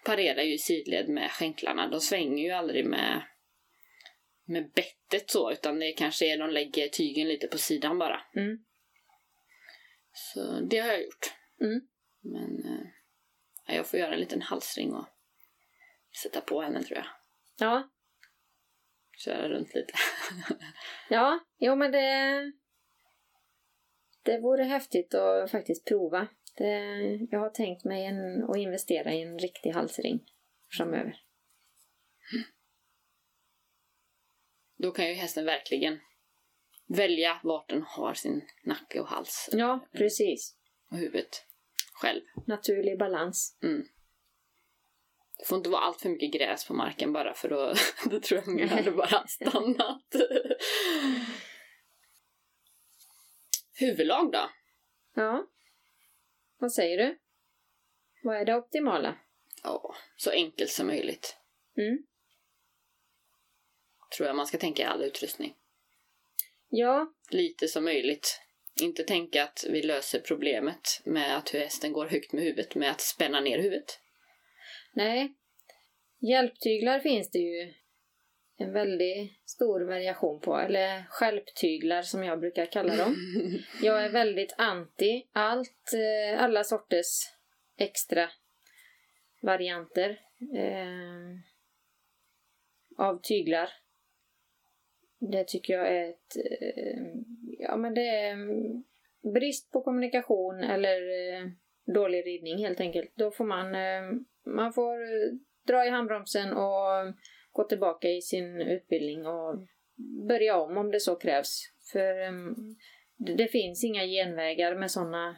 parerar 0.06 0.42
ju 0.42 0.54
i 0.54 0.58
sidled 0.58 1.10
med 1.10 1.32
skänklarna. 1.32 1.88
De 1.88 2.02
svänger 2.02 2.44
ju 2.44 2.52
aldrig 2.52 2.86
med, 2.86 3.26
med 4.46 4.72
bettet 4.72 5.30
så, 5.32 5.52
utan 5.52 5.80
det 5.80 5.92
kanske 5.92 6.26
är 6.34 6.38
de 6.38 6.50
lägger 6.50 6.88
tygen 6.88 7.28
lite 7.28 7.48
på 7.48 7.58
sidan 7.58 8.00
bara. 8.00 8.22
mm, 8.36 8.58
Så 10.14 10.60
det 10.62 10.80
har 10.80 10.88
jag 10.88 11.04
gjort. 11.04 11.34
mm. 11.62 11.82
Men 12.22 12.66
eh, 12.66 13.76
jag 13.76 13.88
får 13.88 14.00
göra 14.00 14.14
en 14.14 14.20
liten 14.20 14.42
halsring 14.42 14.94
och 14.94 15.06
sätta 16.22 16.42
på 16.42 16.62
henne 16.62 16.84
tror 16.84 16.98
jag. 16.98 17.08
ja, 17.58 17.90
Köra 19.18 19.50
runt 19.50 19.74
lite. 19.76 19.94
ja, 21.10 21.40
jo 21.58 21.76
men 21.76 21.92
det 21.92 22.00
det 24.26 24.40
vore 24.40 24.64
häftigt 24.64 25.14
att 25.14 25.52
faktiskt 25.52 25.86
prova. 25.86 26.28
Det, 26.58 26.70
jag 27.32 27.40
har 27.40 27.50
tänkt 27.50 27.84
mig 27.84 28.06
en, 28.06 28.44
att 28.50 28.58
investera 28.58 29.14
i 29.14 29.22
en 29.22 29.40
riktig 29.40 29.70
halsring 29.72 30.20
framöver. 30.78 31.22
Då 34.78 34.92
kan 34.92 35.08
ju 35.08 35.14
hästen 35.14 35.46
verkligen 35.46 36.00
välja 36.88 37.40
vart 37.44 37.70
den 37.70 37.82
har 37.82 38.14
sin 38.14 38.42
nacke 38.64 39.00
och 39.00 39.08
hals 39.08 39.50
Ja, 39.52 39.88
precis. 39.92 40.56
och 40.92 40.98
huvudet. 40.98 41.46
själv. 41.94 42.22
Naturlig 42.48 43.00
balans. 43.00 43.58
Mm. 43.64 43.88
Det 45.40 45.46
får 45.46 45.58
inte 45.58 45.70
vara 45.70 45.82
allt 45.82 46.02
för 46.02 46.10
mycket 46.10 46.34
gräs 46.34 46.68
på 46.68 46.74
marken 46.74 47.14
bara 47.14 47.34
för 47.34 47.50
då, 47.50 47.74
då 48.10 48.20
tror 48.20 48.40
jag 48.40 48.48
ungen 48.48 48.70
hade 48.70 48.92
bara 48.92 49.28
stannat. 49.28 50.16
Huvudlag 53.80 54.32
då? 54.32 54.50
Ja. 55.16 55.48
Vad 56.58 56.74
säger 56.74 56.98
du? 56.98 57.20
Vad 58.24 58.38
är 58.38 58.46
det 58.46 58.56
optimala? 58.56 59.20
Ja, 59.64 59.96
så 60.18 60.32
enkelt 60.32 60.72
som 60.72 60.88
möjligt. 60.88 61.38
Mm. 61.78 62.06
Tror 64.18 64.28
jag 64.28 64.36
man 64.36 64.48
ska 64.48 64.58
tänka 64.58 64.84
i 64.84 64.86
all 64.86 65.04
utrustning. 65.04 65.56
Ja, 66.70 67.14
Lite 67.30 67.68
som 67.68 67.84
möjligt. 67.84 68.42
Inte 68.82 69.04
tänka 69.04 69.44
att 69.44 69.66
vi 69.70 69.82
löser 69.82 70.20
problemet 70.20 71.02
med 71.06 71.38
att 71.38 71.50
hästen 71.50 71.94
går 71.94 72.06
högt 72.06 72.34
med 72.34 72.44
huvudet 72.44 72.76
med 72.76 72.92
att 72.92 73.02
spänna 73.02 73.40
ner 73.40 73.58
huvudet. 73.58 74.00
nej. 74.94 75.34
Hjälptyglar 76.20 77.00
finns 77.00 77.32
det 77.32 77.40
ju 77.40 77.74
en 78.58 78.74
väldigt 78.74 79.50
stor 79.50 79.82
variation 79.82 80.40
på, 80.40 80.58
eller 80.58 81.04
skälptyglar 81.10 82.02
som 82.02 82.24
jag 82.24 82.40
brukar 82.40 82.66
kalla 82.66 82.96
dem. 82.96 83.16
Jag 83.82 84.06
är 84.06 84.10
väldigt 84.10 84.56
anti 84.58 85.28
allt, 85.32 85.94
eh, 85.94 86.44
alla 86.44 86.64
sorters 86.64 87.32
extra 87.78 88.30
varianter 89.42 90.10
eh, 90.56 91.38
av 92.98 93.22
tyglar. 93.22 93.70
Det 95.20 95.44
tycker 95.48 95.74
jag 95.74 95.88
är 95.88 96.10
ett... 96.10 96.36
Eh, 96.36 97.04
ja, 97.60 97.78
men 97.78 97.94
det 97.94 98.08
är 98.08 98.38
brist 99.34 99.72
på 99.72 99.82
kommunikation 99.82 100.64
eller 100.64 100.98
eh, 101.02 101.48
dålig 101.94 102.26
ridning 102.26 102.58
helt 102.58 102.80
enkelt. 102.80 103.12
Då 103.16 103.32
får 103.32 103.46
man, 103.46 103.76
eh, 103.76 104.02
man 104.46 104.74
får 104.74 105.02
eh, 105.02 105.32
dra 105.68 105.86
i 105.86 105.90
handbromsen 105.90 106.54
och 106.54 107.14
gå 107.56 107.64
tillbaka 107.64 108.10
i 108.10 108.22
sin 108.22 108.62
utbildning 108.62 109.28
och 109.28 109.56
börja 110.28 110.58
om 110.58 110.78
om 110.78 110.92
det 110.92 111.00
så 111.00 111.16
krävs. 111.16 111.72
För 111.92 112.20
em, 112.20 112.56
det, 113.18 113.48
finns 113.48 113.84
inga 113.84 114.06
genvägar 114.06 114.76
med 114.76 114.92
sådana 114.92 115.38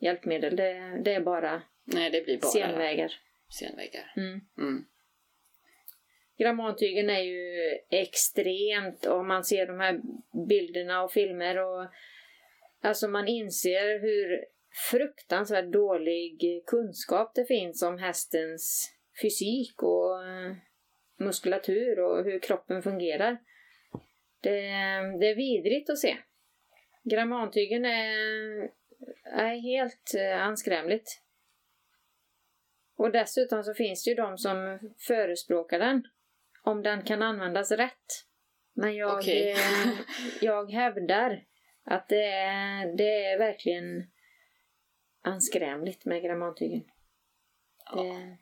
hjälpmedel. 0.00 0.56
Det, 0.56 1.02
det 1.04 1.14
är 1.14 1.20
bara 1.20 1.62
Nej, 1.84 2.10
det 2.10 2.24
blir 2.24 2.38
bara 2.38 2.50
senvägar. 2.50 3.12
senvägar. 3.58 4.12
Mm. 4.16 4.40
Mm. 4.58 4.84
Grammontygen 6.38 7.10
är 7.10 7.22
ju 7.22 7.78
extremt 7.90 9.06
och 9.06 9.24
man 9.24 9.44
ser 9.44 9.66
de 9.66 9.80
här 9.80 10.00
bilderna 10.48 11.02
och 11.02 11.12
filmer 11.12 11.58
och 11.58 11.86
alltså 12.82 13.08
man 13.08 13.28
inser 13.28 14.00
hur 14.00 14.44
fruktansvärt 14.90 15.72
dålig 15.72 16.62
kunskap 16.66 17.34
det 17.34 17.44
finns 17.44 17.82
om 17.82 17.98
hästens 17.98 18.92
fysik 19.22 19.82
och 19.82 20.01
muskulatur 21.24 22.00
och 22.00 22.24
hur 22.24 22.38
kroppen 22.38 22.82
fungerar. 22.82 23.38
Det, 24.40 24.60
det 25.20 25.26
är 25.30 25.36
vidrigt 25.36 25.90
att 25.90 25.98
se. 25.98 26.16
Grammontygen 27.04 27.84
är, 27.84 28.10
är 29.24 29.60
helt 29.60 30.14
eh, 30.18 30.42
anskrämligt. 30.42 31.22
Och 32.96 33.12
dessutom 33.12 33.62
så 33.62 33.74
finns 33.74 34.04
det 34.04 34.10
ju 34.10 34.14
de 34.14 34.38
som 34.38 34.78
förespråkar 35.06 35.78
den. 35.78 36.04
Om 36.62 36.82
den 36.82 37.02
kan 37.02 37.22
användas 37.22 37.70
rätt. 37.70 38.26
Men 38.74 38.96
jag, 38.96 39.18
Okej. 39.18 39.50
eh, 39.50 39.58
jag 40.40 40.70
hävdar 40.70 41.44
att 41.84 42.08
det 42.08 42.26
är, 42.26 42.96
det 42.96 43.24
är 43.24 43.38
verkligen 43.38 44.10
anskrämligt 45.22 46.04
med 46.04 46.22
grammontygen. 46.22 46.84
Ja. 47.84 48.02
Det, 48.02 48.38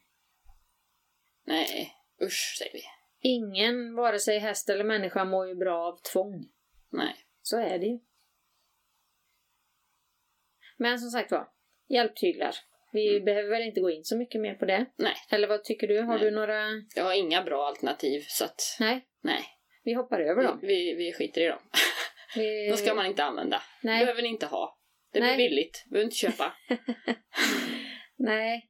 Nej, 1.44 1.92
usch 2.22 2.56
säger 2.58 2.72
vi. 2.72 2.82
ingen, 3.22 3.94
vare 3.94 4.18
sig 4.18 4.38
häst 4.38 4.68
eller 4.70 4.84
människa, 4.84 5.24
mår 5.24 5.48
ju 5.48 5.54
bra 5.54 5.86
av 5.86 6.00
tvång. 6.12 6.44
Nej. 6.90 7.14
Så 7.42 7.58
är 7.60 7.78
det 7.78 7.86
ju. 7.86 7.98
Men 10.76 10.98
som 10.98 11.10
sagt 11.10 11.30
var, 11.30 11.48
hjälptyglar. 11.88 12.54
Vi 12.92 13.08
Mm. 13.10 13.24
behöver 13.24 13.48
väl 13.50 13.62
inte 13.62 13.80
gå 13.80 13.90
in 13.90 14.04
så 14.04 14.16
mycket 14.16 14.40
mer 14.40 14.54
på 14.54 14.64
det. 14.64 14.86
Nej. 14.96 15.14
Eller 15.30 15.48
vad 15.48 15.64
tycker 15.64 15.86
du? 15.86 16.00
Har 16.00 16.14
Nej. 16.18 16.24
du 16.24 16.30
några... 16.30 16.64
Jag 16.96 17.04
har 17.04 17.14
inga 17.14 17.42
bra 17.42 17.66
alternativ 17.66 18.24
så 18.28 18.44
att 18.44 18.60
Nej, 18.80 19.06
nej. 19.22 19.44
vi 19.84 19.94
hoppar 19.94 20.20
över 20.20 20.42
dem. 20.42 20.58
Vi, 20.62 20.66
vi, 20.68 20.94
vi 20.94 21.12
skiter 21.12 21.40
i 21.40 21.46
dem. 21.48 21.60
Vi... 22.36 22.68
De 22.70 22.76
ska 22.76 22.94
man 22.94 23.06
inte 23.06 23.24
använda. 23.24 23.62
Nej. 23.82 24.00
behöver 24.00 24.22
ni 24.22 24.28
inte 24.28 24.46
ha. 24.46 24.78
Det 25.12 25.20
blir 25.20 25.28
Nej. 25.28 25.36
billigt. 25.36 25.84
behöver 25.90 26.04
inte 26.04 26.16
köpa. 26.16 26.52
Nej. 28.16 28.69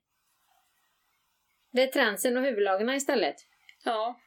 Det 1.70 1.83
är 1.83 1.87
tränsen 1.87 2.37
och 2.37 2.42
huvudlagarna 2.42 2.96
istället. 2.96 3.37
Ja. 3.85 4.20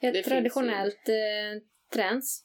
Ett 0.00 0.14
Det 0.14 0.22
traditionellt 0.22 1.08
eh, 1.08 1.62
träns. 1.92 2.44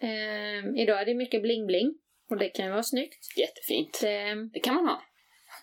Eh, 0.00 0.82
idag 0.82 1.00
är 1.00 1.04
det 1.04 1.14
mycket 1.14 1.42
bling-bling. 1.42 1.94
Och 2.30 2.36
det 2.38 2.48
kan 2.48 2.64
ju 2.64 2.70
vara 2.70 2.82
snyggt. 2.82 3.38
Jättefint. 3.38 3.98
Det, 4.00 4.34
Det 4.52 4.60
kan 4.60 4.74
man 4.74 4.86
ha. 4.86 5.02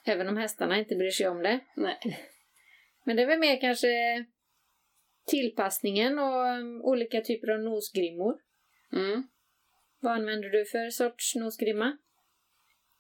även 0.06 0.28
om 0.28 0.38
hästarna 0.38 0.78
inte 0.80 0.96
bryr 0.96 1.12
sig 1.12 1.28
om 1.28 1.44
det. 1.44 1.60
Nej. 1.76 2.20
Men 3.04 3.16
det 3.16 3.22
är 3.22 3.28
väl 3.28 3.40
mer 3.40 3.62
kanske 3.62 3.88
tillpassningen 5.28 6.20
och 6.20 6.46
um, 6.46 6.82
olika 6.82 7.22
typer 7.22 7.48
av 7.48 7.60
nosgrimmor. 7.60 8.36
Mm. 8.94 9.28
Vad 10.00 10.14
använder 10.14 10.50
du 10.50 10.66
för 10.66 10.90
sorts 10.90 11.36
nosgrimma? 11.36 11.98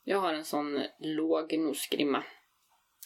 Jag 0.03 0.17
har 0.17 0.33
en 0.33 0.45
sån 0.45 0.83
låg 0.99 1.57
nosgrimma. 1.57 2.23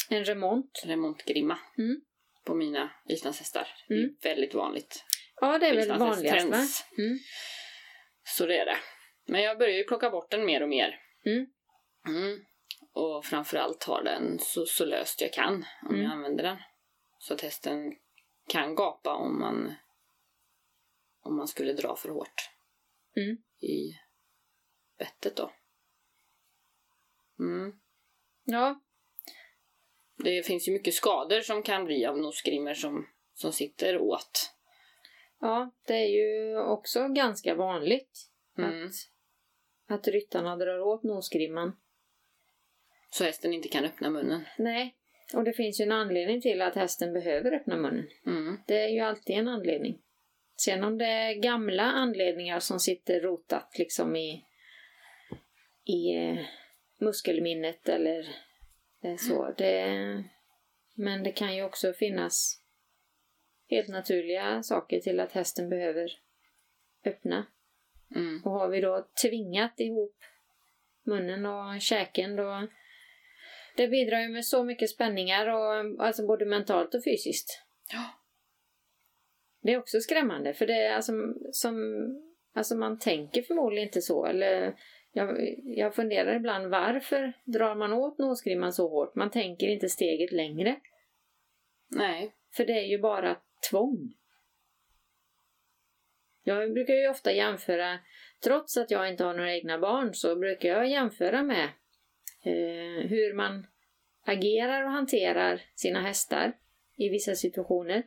En 0.09 0.25
remont. 0.25 0.81
Remontgrimma. 0.85 1.59
Mm. 1.77 2.01
På 2.45 2.55
mina 2.55 2.91
islandshästar. 3.05 3.67
Mm. 3.89 4.15
Det 4.21 4.29
är 4.29 4.35
väldigt 4.35 4.53
vanligt. 4.53 5.05
Ja, 5.41 5.57
det 5.59 5.67
är 5.67 5.75
väl 5.75 5.99
vanligast 5.99 6.47
va? 6.47 6.57
Mm. 6.97 7.19
Så 8.23 8.45
det 8.45 8.57
är 8.59 8.65
det. 8.65 8.77
Men 9.25 9.41
jag 9.41 9.57
börjar 9.57 9.77
ju 9.77 9.83
plocka 9.83 10.09
bort 10.09 10.31
den 10.31 10.45
mer 10.45 10.63
och 10.63 10.69
mer. 10.69 11.01
Mm. 11.25 11.47
Mm. 12.07 12.45
Och 12.93 13.25
framförallt 13.25 13.83
ha 13.83 14.01
den 14.03 14.39
så, 14.39 14.65
så 14.65 14.85
löst 14.85 15.21
jag 15.21 15.33
kan 15.33 15.65
om 15.83 15.89
Mm. 15.89 16.01
jag 16.01 16.11
använder 16.11 16.43
den. 16.43 16.57
Så 17.19 17.33
att 17.33 17.41
hästen 17.41 17.95
kan 18.47 18.75
gapa 18.75 19.13
om 19.13 19.39
man 19.39 19.73
om 21.21 21.35
man 21.35 21.47
skulle 21.47 21.73
dra 21.73 21.95
för 21.95 22.09
hårt 22.09 22.49
Mm. 23.15 23.37
i 23.61 23.99
bettet 24.97 25.35
då. 25.35 25.51
Mm. 27.39 27.73
Ja, 28.43 28.81
Det 30.23 30.45
finns 30.45 30.67
ju 30.67 30.71
mycket 30.71 30.93
skador 30.93 31.41
som 31.41 31.63
kan 31.63 31.85
bli 31.85 32.05
av 32.05 32.17
nosgrimmor 32.17 32.73
som, 32.73 33.07
som 33.33 33.51
sitter 33.53 33.97
åt. 33.97 34.51
ja, 35.41 35.71
det 35.87 35.93
är 35.93 36.07
ju 36.07 36.57
också 36.59 37.07
ganska 37.07 37.55
vanligt 37.55 38.25
Mm. 38.57 38.85
att, 38.87 38.93
att 39.87 40.07
ryttarna 40.07 40.55
drar 40.55 40.79
åt 40.79 41.03
nosgrimman. 41.03 41.77
Så 43.11 43.23
hästen 43.23 43.53
inte 43.53 43.67
kan 43.67 43.85
öppna 43.85 44.09
munnen. 44.09 44.45
Nej, 44.57 44.95
och 45.33 45.43
det 45.43 45.53
finns 45.53 45.79
ju 45.81 45.83
en 45.83 45.91
anledning 45.91 46.41
till 46.41 46.61
att 46.61 46.75
hästen 46.75 47.13
behöver 47.13 47.51
öppna 47.51 47.77
munnen. 47.77 48.07
Mm. 48.25 48.57
Det 48.67 48.83
är 48.83 48.87
ju 48.87 48.99
alltid 48.99 49.35
en 49.35 49.47
anledning. 49.47 50.01
Sen 50.57 50.83
om 50.83 50.97
det 50.97 51.05
är 51.05 51.33
gamla 51.33 51.83
anledningar 51.83 52.59
som 52.59 52.79
sitter 52.79 53.21
rotat 53.21 53.75
liksom 53.77 54.15
i, 54.15 54.43
i 55.85 56.15
eh, 56.15 56.45
muskelminnet 56.99 57.89
eller 57.89 58.27
så. 59.17 59.53
Det, 59.57 60.23
men 60.95 61.23
det 61.23 61.31
kan 61.31 61.55
ju 61.55 61.63
också 61.63 61.93
finnas 61.93 62.61
helt 63.69 63.87
naturliga 63.87 64.63
saker 64.63 64.99
till 64.99 65.19
att 65.19 65.31
hästen 65.31 65.69
behöver 65.69 66.19
öppna. 67.05 67.45
Mm. 68.15 68.41
Och 68.45 68.51
har 68.51 68.67
vi 68.67 68.81
då 68.81 69.07
tvingat 69.21 69.79
ihop 69.79 70.15
munnen 71.03 71.45
och 71.45 71.81
käken 71.81 72.35
då 72.35 72.67
det 73.75 73.87
bidrar 73.87 74.19
ju 74.19 74.29
med 74.29 74.45
så 74.45 74.63
mycket 74.63 74.89
spänningar 74.89 75.47
och 75.47 76.05
alltså 76.05 76.27
både 76.27 76.45
mentalt 76.45 76.95
och 76.95 77.03
fysiskt. 77.03 77.63
Ja. 77.91 78.09
Det 79.61 79.73
är 79.73 79.77
också 79.77 79.99
skrämmande 79.99 80.53
för 80.53 80.67
det 80.67 80.85
är 80.85 80.93
alltså 80.93 81.13
som 81.51 81.75
alltså 82.53 82.75
man 82.75 82.99
tänker 82.99 83.41
förmodligen 83.41 83.87
inte 83.87 84.01
så 84.01 84.25
eller 84.25 84.75
jag, 85.11 85.55
jag 85.63 85.95
funderar 85.95 86.35
ibland 86.35 86.67
varför 86.67 87.33
drar 87.45 87.75
man 87.75 87.93
åt 87.93 88.17
nosgrimman 88.17 88.73
så 88.73 88.89
hårt? 88.89 89.15
Man 89.15 89.31
tänker 89.31 89.67
inte 89.67 89.89
steget 89.89 90.31
längre. 90.31 90.79
Nej. 91.87 92.33
För 92.55 92.65
det 92.65 92.73
är 92.73 92.87
ju 92.87 92.99
bara 92.99 93.37
tvång. 93.69 94.13
Jag 96.43 96.73
brukar 96.73 96.93
ju 96.93 97.09
ofta 97.09 97.31
jämföra, 97.31 97.99
trots 98.43 98.77
att 98.77 98.91
jag 98.91 99.09
inte 99.09 99.23
har 99.23 99.33
några 99.33 99.55
egna 99.55 99.79
barn, 99.79 100.13
så 100.13 100.35
brukar 100.35 100.69
jag 100.69 100.89
jämföra 100.89 101.43
med 101.43 101.63
eh, 102.43 103.07
hur 103.09 103.33
man 103.33 103.67
agerar 104.25 104.83
och 104.83 104.91
hanterar 104.91 105.61
sina 105.75 106.01
hästar 106.01 106.53
i 106.97 107.09
vissa 107.09 107.35
situationer 107.35 108.03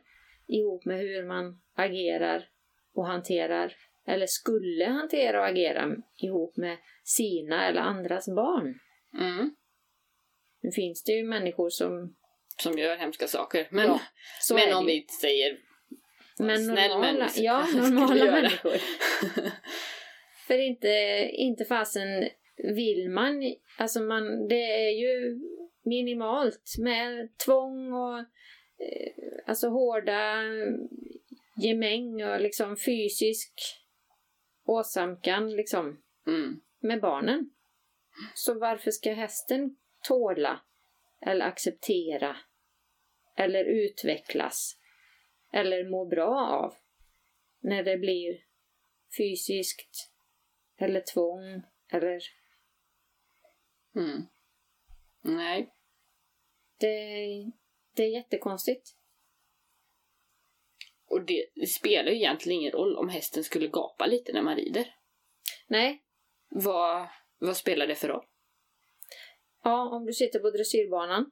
ihop 0.47 0.85
med 0.85 0.99
hur 0.99 1.23
man 1.23 1.61
agerar 1.75 2.49
och 2.93 3.07
hanterar 3.07 3.75
eller 4.07 4.25
skulle 4.25 4.85
hantera 4.85 5.39
och 5.39 5.47
agera 5.47 5.95
ihop 6.17 6.57
med 6.57 6.77
sina 7.03 7.67
eller 7.67 7.81
andras 7.81 8.25
barn. 8.27 8.79
Mm. 9.19 9.55
Nu 10.61 10.71
finns 10.71 11.03
det 11.03 11.11
ju 11.11 11.23
människor 11.23 11.69
som... 11.69 12.15
Som 12.57 12.77
gör 12.77 12.97
hemska 12.97 13.27
saker. 13.27 13.67
Men, 13.71 13.87
Ja, 13.87 13.99
men 14.55 14.73
om 14.73 14.85
vi 14.85 15.05
säger 15.21 15.57
Men 16.39 16.63
snäll 16.63 16.89
normala, 16.89 17.13
människa 17.13 17.41
ja, 17.41 17.67
normala 17.75 18.25
människor. 18.25 18.77
För 20.47 20.57
inte, 20.57 20.87
inte 21.33 21.65
fasen 21.65 22.29
vill 22.57 23.09
man, 23.09 23.55
alltså 23.77 24.01
man, 24.01 24.47
det 24.47 24.85
är 24.85 24.89
ju 24.89 25.39
minimalt 25.83 26.75
med 26.79 27.37
tvång 27.45 27.93
och 27.93 28.19
eh, 28.19 29.13
alltså 29.45 29.67
hårda 29.67 30.43
gemäng 31.57 32.23
och 32.23 32.41
liksom 32.41 32.77
fysisk 32.77 33.53
åsamkan 34.65 35.55
liksom 35.55 36.03
mm. 36.27 36.61
med 36.79 37.01
barnen. 37.01 37.49
Så 38.35 38.59
varför 38.59 38.91
ska 38.91 39.13
hästen 39.13 39.77
tåla 40.03 40.61
eller 41.21 41.45
acceptera 41.45 42.37
eller 43.35 43.65
utvecklas 43.65 44.79
eller 45.53 45.89
må 45.89 46.05
bra 46.05 46.47
av 46.47 46.75
när 47.59 47.83
det 47.83 47.97
blir 47.97 48.43
fysiskt 49.17 50.11
eller 50.77 51.01
tvång 51.01 51.61
eller 51.89 52.21
Mm. 53.95 54.21
Nej. 55.21 55.73
det, 56.77 57.51
det 57.95 58.03
är 58.03 58.09
jättekonstigt. 58.09 58.95
Och 61.13 61.25
det, 61.25 61.45
det 61.55 61.67
spelar 61.67 62.11
ju 62.11 62.17
egentligen 62.17 62.59
ingen 62.59 62.71
roll 62.71 62.97
om 62.97 63.09
hästen 63.09 63.43
skulle 63.43 63.67
gapa 63.67 64.05
lite 64.05 64.33
när 64.33 64.41
man 64.41 64.55
rider. 64.55 64.85
Nej, 65.67 66.01
Vad, 66.49 67.07
vad 67.39 67.57
spelar 67.57 67.87
det 67.87 67.95
för 67.95 68.07
roll? 68.07 68.23
ja 69.63 69.89
om 69.95 70.05
du 70.05 70.13
sitter 70.13 70.39
på 70.39 70.49
dressyrbanan, 70.51 71.31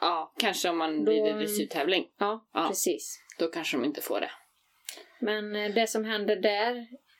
Ja, 0.00 0.34
kanske 0.38 0.68
om 0.68 0.78
man 0.78 1.04
Då- 1.04 1.12
rider 1.12 1.34
dressyrtävling. 1.38 2.08
ja, 2.18 2.48
Ja. 2.52 2.66
precis. 2.68 3.18
Då 3.38 3.48
kanske 3.48 3.76
de 3.76 3.84
inte 3.84 4.00
får 4.00 4.20
det. 4.20 4.30
Men 5.20 5.56
eh, 5.56 5.74
det 5.74 5.86
som 5.86 6.04
händer 6.04 6.36
där, 6.36 6.76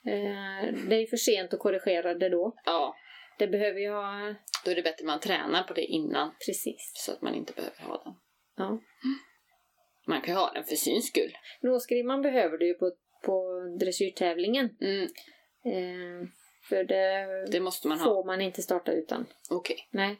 eh, 0.07 0.72
det 0.88 0.94
är 0.96 1.00
ju 1.00 1.07
för 1.07 1.16
sent 1.16 1.55
att 1.55 1.61
korrigera 1.61 2.14
det 2.14 2.28
då. 2.28 2.55
Ja, 2.64 2.96
Det 3.38 3.48
behöver 3.48 3.81
ju 3.81 3.90
ha, 3.90 4.35
då 4.64 4.70
är 4.70 4.74
det 4.74 4.83
bättre 4.83 5.05
man 5.07 5.20
tränar 5.20 5.62
på 5.62 5.74
det 5.74 5.85
innan. 5.85 6.31
precis. 6.46 6.92
Så 6.94 7.12
att 7.12 7.22
man 7.22 7.35
inte 7.35 7.52
behöver 7.52 7.83
ha 7.83 8.02
den. 8.05 8.14
Ja. 8.57 8.81
Man 10.07 10.21
kan 10.21 10.35
ju 10.35 10.41
ha 10.41 10.53
den 10.53 10.65
för 10.65 10.77
syns 10.77 11.07
skull. 11.07 11.33
Nåsgrimman 11.61 12.23
behöver 12.23 12.59
du 12.59 12.67
ju 12.67 12.75
på, 12.75 12.93
på 13.25 13.61
dressyrtävlingen. 13.81 14.77
Mm, 14.81 15.09
Eh, 15.65 16.29
för 16.69 16.85
det, 16.85 17.27
det 17.51 17.61
måste 17.61 17.88
man 17.88 17.99
ha. 17.99 18.05
får 18.05 18.25
man 18.25 18.41
inte 18.41 18.62
starta 18.62 18.93
utan. 18.93 19.27
Okej. 19.51 19.88
Nej. 19.91 20.17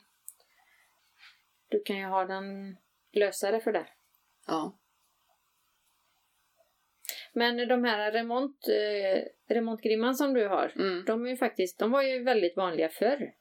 Du 1.69 1.83
kan 1.83 1.97
ju 1.99 2.05
ha 2.05 2.25
den 2.25 2.77
lösare 3.13 3.61
för 3.61 3.73
det. 3.73 3.87
Ja. 4.47 4.79
Men 7.33 7.69
de 7.69 7.85
här 7.85 8.13
remont, 8.13 8.69
eh, 8.69 9.23
remontgrimman 9.55 10.15
som 10.15 10.35
du 10.35 10.49
har, 10.49 10.73
Mm. 10.77 11.05
de 11.05 11.27
är 11.27 11.31
ju 11.31 11.37
faktiskt, 11.37 11.79
de 11.79 11.91
var 11.91 12.03
ju 12.03 12.23
väldigt 12.23 12.57
vanliga 12.57 12.89
förr. 12.89 13.33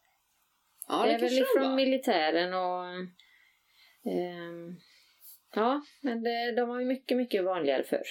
Ja, 0.87 1.03
det 1.05 1.17
det, 1.17 1.25
är 1.25 1.29
väl 1.29 1.45
från 1.57 1.75
militären 1.75 2.53
och... 2.53 2.85
ehm, 4.11 4.75
ja, 5.55 5.81
men 6.01 6.23
det, 6.23 6.51
de 6.55 6.69
var 6.69 6.79
ju 6.79 6.85
mycket, 6.85 7.17
mycket 7.17 7.43
vanligare 7.43 7.83
förr. 7.83 8.05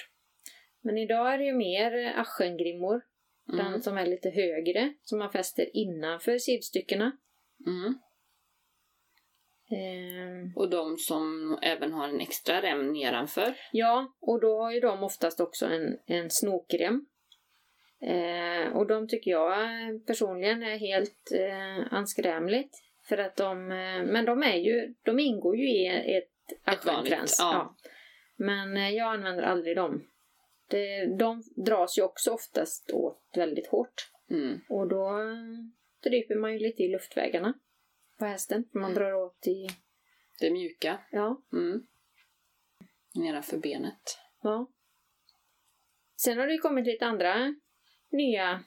Men 0.81 0.97
idag 0.97 1.33
är 1.33 1.37
det 1.37 1.43
ju 1.45 1.53
mer 1.53 2.13
aschengrimmor. 2.17 3.01
Den 3.45 3.59
Mm. 3.67 3.81
som 3.81 3.97
är 3.97 4.05
lite 4.05 4.29
högre, 4.29 4.93
som 5.01 5.19
man 5.19 5.31
fäster 5.31 5.69
innanför 5.73 6.37
sidstyckena. 6.37 7.11
Mm. 7.67 7.93
Ehm, 9.71 10.53
Och 10.55 10.69
de 10.69 10.97
som 10.97 11.57
även 11.61 11.91
har 11.93 12.07
en 12.09 12.19
extra 12.21 12.61
rem 12.61 12.93
nedanför. 12.93 13.55
ja, 13.71 14.13
och 14.21 14.41
då 14.41 14.61
har 14.61 14.71
ju 14.71 14.79
de 14.79 15.03
oftast 15.03 15.39
också 15.39 15.65
en, 15.65 15.97
en 16.05 16.29
snokrem. 16.29 17.05
Eh, 18.01 18.75
och 18.77 18.87
de 18.87 19.07
tycker 19.07 19.31
jag 19.31 19.57
personligen 20.07 20.63
är 20.63 20.77
helt 20.77 21.31
eh, 21.35 21.93
anskrämligt. 21.93 22.77
För 23.09 23.17
att 23.17 23.35
de, 23.35 23.71
eh, 23.71 24.03
men 24.11 24.25
de 24.25 24.43
är 24.43 24.55
ju, 24.57 24.93
de 25.03 25.19
ingår 25.19 25.55
ju 25.57 25.69
i 25.69 25.87
ett 26.17 26.30
Ett 26.65 26.85
vanligt, 26.85 27.13
aschenkrans. 27.13 27.35
ja. 27.39 27.75
Men 28.35 28.77
eh, 28.77 28.89
jag 28.89 29.13
använder 29.13 29.43
aldrig 29.43 29.75
dem. 29.75 30.07
Det, 30.67 31.05
de 31.17 31.43
dras 31.55 31.97
ju 31.97 32.01
också 32.01 32.31
oftast 32.31 32.91
åt 32.91 33.21
väldigt 33.35 33.67
hårt. 33.67 34.09
Mm. 34.29 34.59
Och 34.69 34.87
då 34.87 35.19
eh, 35.21 35.35
stryper 35.99 36.35
man 36.35 36.53
ju 36.53 36.59
lite 36.59 36.83
i 36.83 36.87
luftvägarna 36.87 37.53
på 38.19 38.25
hästen. 38.25 38.69
Man 38.73 38.93
drar 38.93 39.13
åt 39.13 39.47
i, 39.47 39.67
Det 40.39 40.51
mjuka. 40.51 40.99
ja, 41.11 41.41
Mm. 41.53 41.87
Nedanför 43.15 43.57
benet. 43.57 44.19
ja. 44.41 44.67
Sen 46.17 46.37
har 46.37 46.47
det 46.47 46.53
ju 46.53 46.59
kommit 46.59 46.85
lite 46.85 47.05
andra 47.05 47.55
nya 48.09 48.63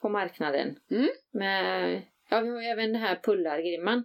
på 0.00 0.08
marknaden. 0.08 0.78
Mm. 0.90 1.08
Med, 1.30 2.02
ja, 2.30 2.40
vi 2.40 2.48
har 2.48 2.60
ju 2.60 2.66
även 2.68 2.92
den 2.92 3.02
här 3.02 3.20
pullargrimman. 3.22 4.04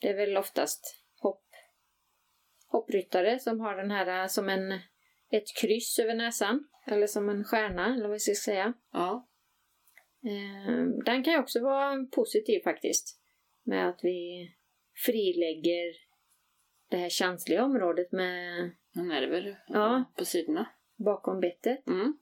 Det 0.00 0.08
är 0.08 0.14
väl 0.16 0.36
oftast 0.36 1.01
hoppryttare 2.72 3.38
som 3.38 3.60
har 3.60 3.76
den 3.76 3.90
här 3.90 4.22
eh, 4.22 4.26
som 4.26 4.48
en, 4.48 4.72
ett 5.30 5.56
kryss 5.60 5.98
över 5.98 6.14
näsan. 6.14 6.68
Eller 6.86 7.06
som 7.06 7.28
en 7.28 7.44
stjärna, 7.44 7.94
eller 7.94 8.02
vad 8.02 8.12
vi 8.12 8.18
ska 8.18 8.34
säga. 8.34 8.72
Ja. 8.92 9.28
Eh, 10.24 10.84
Den 11.04 11.24
kan 11.24 11.32
ju 11.32 11.38
också 11.38 11.60
vara 11.62 12.06
positiv 12.12 12.60
faktiskt. 12.64 13.18
Med 13.64 13.88
att 13.88 14.00
vi 14.02 14.50
frilägger 15.06 15.92
det 16.90 16.96
här 16.96 17.08
känsliga 17.08 17.64
området 17.64 18.12
med 18.12 18.70
nerver 18.94 19.58
Ja. 19.68 20.04
på 20.16 20.24
sidorna. 20.24 20.68
bakom 20.96 21.40
bettet. 21.40 21.86
Mm. 21.86 22.18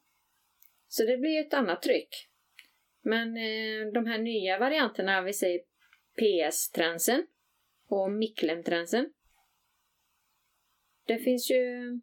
Så 0.89 1.05
det 1.05 1.17
blir 1.17 1.41
ett 1.41 1.55
annat 1.55 1.83
tryck. 1.83 2.09
Men 3.03 3.37
eh, 3.37 3.93
de 3.95 4.07
här 4.07 4.19
nya 4.19 4.59
varianterna, 4.59 5.23
vi 5.23 5.33
säger 5.33 5.61
PS-tränsen 6.21 7.27
och 7.89 8.11
Miklem-tränsen. 8.13 9.13
Det 11.07 11.19
finns 11.19 11.51
ju 11.51 12.01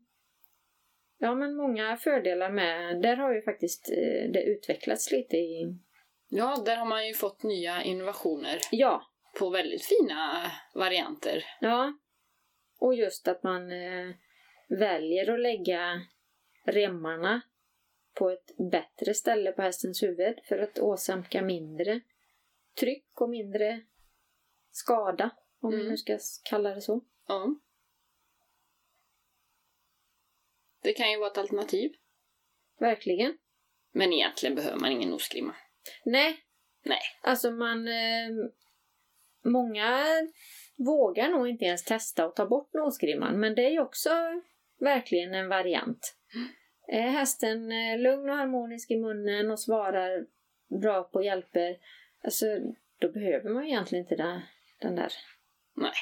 ja, 1.17 1.35
men 1.35 1.55
många 1.55 1.97
fördelar 1.97 2.51
med. 2.51 3.01
Där 3.01 3.15
har 3.15 3.33
ju 3.33 3.41
faktiskt 3.41 3.89
eh, 3.89 4.31
det 4.31 4.43
utvecklats 4.43 5.11
lite 5.11 5.37
i... 5.37 5.75
Ja, 6.29 6.63
där 6.65 6.77
har 6.77 6.85
man 6.85 7.07
ju 7.07 7.13
fått 7.13 7.43
nya 7.43 7.83
innovationer 7.83 8.59
Ja, 8.71 9.01
på 9.39 9.49
väldigt 9.49 9.85
fina 9.85 10.51
varianter. 10.75 11.43
Ja. 11.61 11.93
Och 12.79 12.95
just 12.95 13.27
att 13.27 13.43
man 13.43 13.71
eh, 13.71 14.15
väljer 14.69 15.33
att 15.33 15.39
lägga 15.39 16.01
remmarna 16.65 17.41
på 18.13 18.29
ett 18.29 18.51
bättre 18.71 19.13
ställe 19.13 19.51
på 19.51 19.61
hästens 19.61 20.03
huvud 20.03 20.39
för 20.43 20.59
att 20.59 20.79
åsamka 20.79 21.41
mindre 21.41 22.01
tryck 22.79 23.21
och 23.21 23.29
mindre 23.29 23.81
skada, 24.71 25.29
om 25.61 25.73
Mm. 25.73 25.83
vi 25.85 25.89
nu 25.91 25.97
ska 25.97 26.17
kalla 26.49 26.75
det 26.75 26.81
så. 26.81 27.01
Ja. 27.27 27.55
Det 30.87 30.93
kan 30.93 31.11
ju 31.11 31.17
vara 31.17 31.31
ett 31.31 31.37
alternativ. 31.37 31.91
Verkligen. 32.79 33.37
Men 33.91 34.13
egentligen 34.13 34.55
behöver 34.55 34.79
man 34.79 34.91
ingen 34.91 35.09
nosgrimma. 35.09 35.55
Nej. 36.05 36.37
Nej. 36.83 36.99
Alltså 37.21 37.51
man... 37.51 37.87
Eh, 37.87 38.29
många 39.43 40.05
vågar 40.75 41.29
nog 41.29 41.47
inte 41.47 41.65
ens 41.65 41.83
testa 41.83 42.25
att 42.25 42.35
ta 42.35 42.45
bort 42.45 42.73
nosgrimman, 42.73 43.39
men 43.39 43.55
det 43.55 43.65
är 43.65 43.69
ju 43.69 43.79
också 43.79 44.09
verkligen 44.79 45.33
en 45.33 45.49
variant. 45.49 46.15
Är 46.87 47.09
hästen 47.09 47.71
eh, 47.71 47.99
lugn 47.99 48.29
och 48.29 48.35
harmonisk 48.35 48.91
i 48.91 48.97
munnen 48.97 49.51
och 49.51 49.59
svarar 49.59 50.25
bra 50.81 51.03
på 51.03 51.23
hjälper, 51.23 51.77
alltså 52.23 52.45
då 52.99 53.11
behöver 53.11 53.49
man 53.49 53.65
egentligen 53.65 54.03
inte 54.03 54.15
den, 54.15 54.41
den 54.81 54.95
där. 54.95 55.13
Nej. 55.75 55.93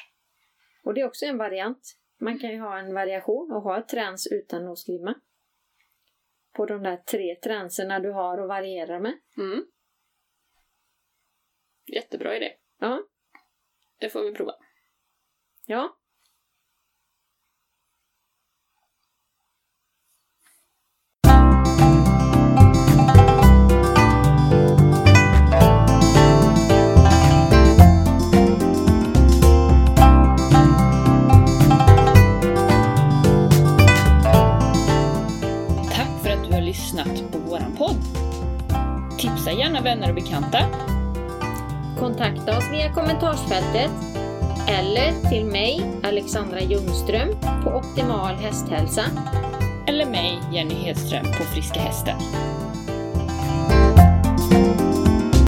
Och 0.84 0.94
det 0.94 1.00
är 1.00 1.06
också 1.06 1.26
en 1.26 1.38
variant. 1.38 1.96
Man 2.18 2.38
kan 2.38 2.50
ju 2.50 2.58
ha 2.60 2.78
en 2.78 2.94
variation 2.94 3.52
och 3.52 3.62
ha 3.62 3.78
ett 3.78 3.88
träns 3.88 4.26
utan 4.26 4.64
nosgrimma. 4.64 5.14
På 6.52 6.66
de 6.66 6.82
där 6.82 6.96
tre 6.96 7.34
tränserna 7.34 8.00
du 8.00 8.12
har 8.12 8.38
och 8.38 8.48
varierar 8.48 9.00
med. 9.00 9.18
Mm. 9.38 9.66
Jättebra 11.86 12.36
idé. 12.36 12.52
Ja, 12.78 13.02
Det 14.00 14.08
får 14.08 14.22
vi 14.22 14.32
prova. 14.34 14.52
ja. 15.66 15.96
Tipsa 39.46 39.58
gärna 39.58 39.80
vänner 39.80 40.08
och 40.08 40.14
bekanta. 40.14 40.58
Kontakta 41.98 42.58
oss 42.58 42.64
via 42.72 42.92
kommentarsfältet 42.92 43.90
eller 44.68 45.30
till 45.30 45.44
mig, 45.44 46.00
Alexandra 46.02 46.60
Ljungström, 46.60 47.28
på 47.64 47.70
Optimal 47.70 48.34
Hästhälsa. 48.34 49.02
Eller 49.86 50.06
mig, 50.06 50.40
Jenny 50.52 50.74
Hedström, 50.74 51.24
på 51.24 51.44
Friska 51.44 51.80
Hästen. 51.80 52.16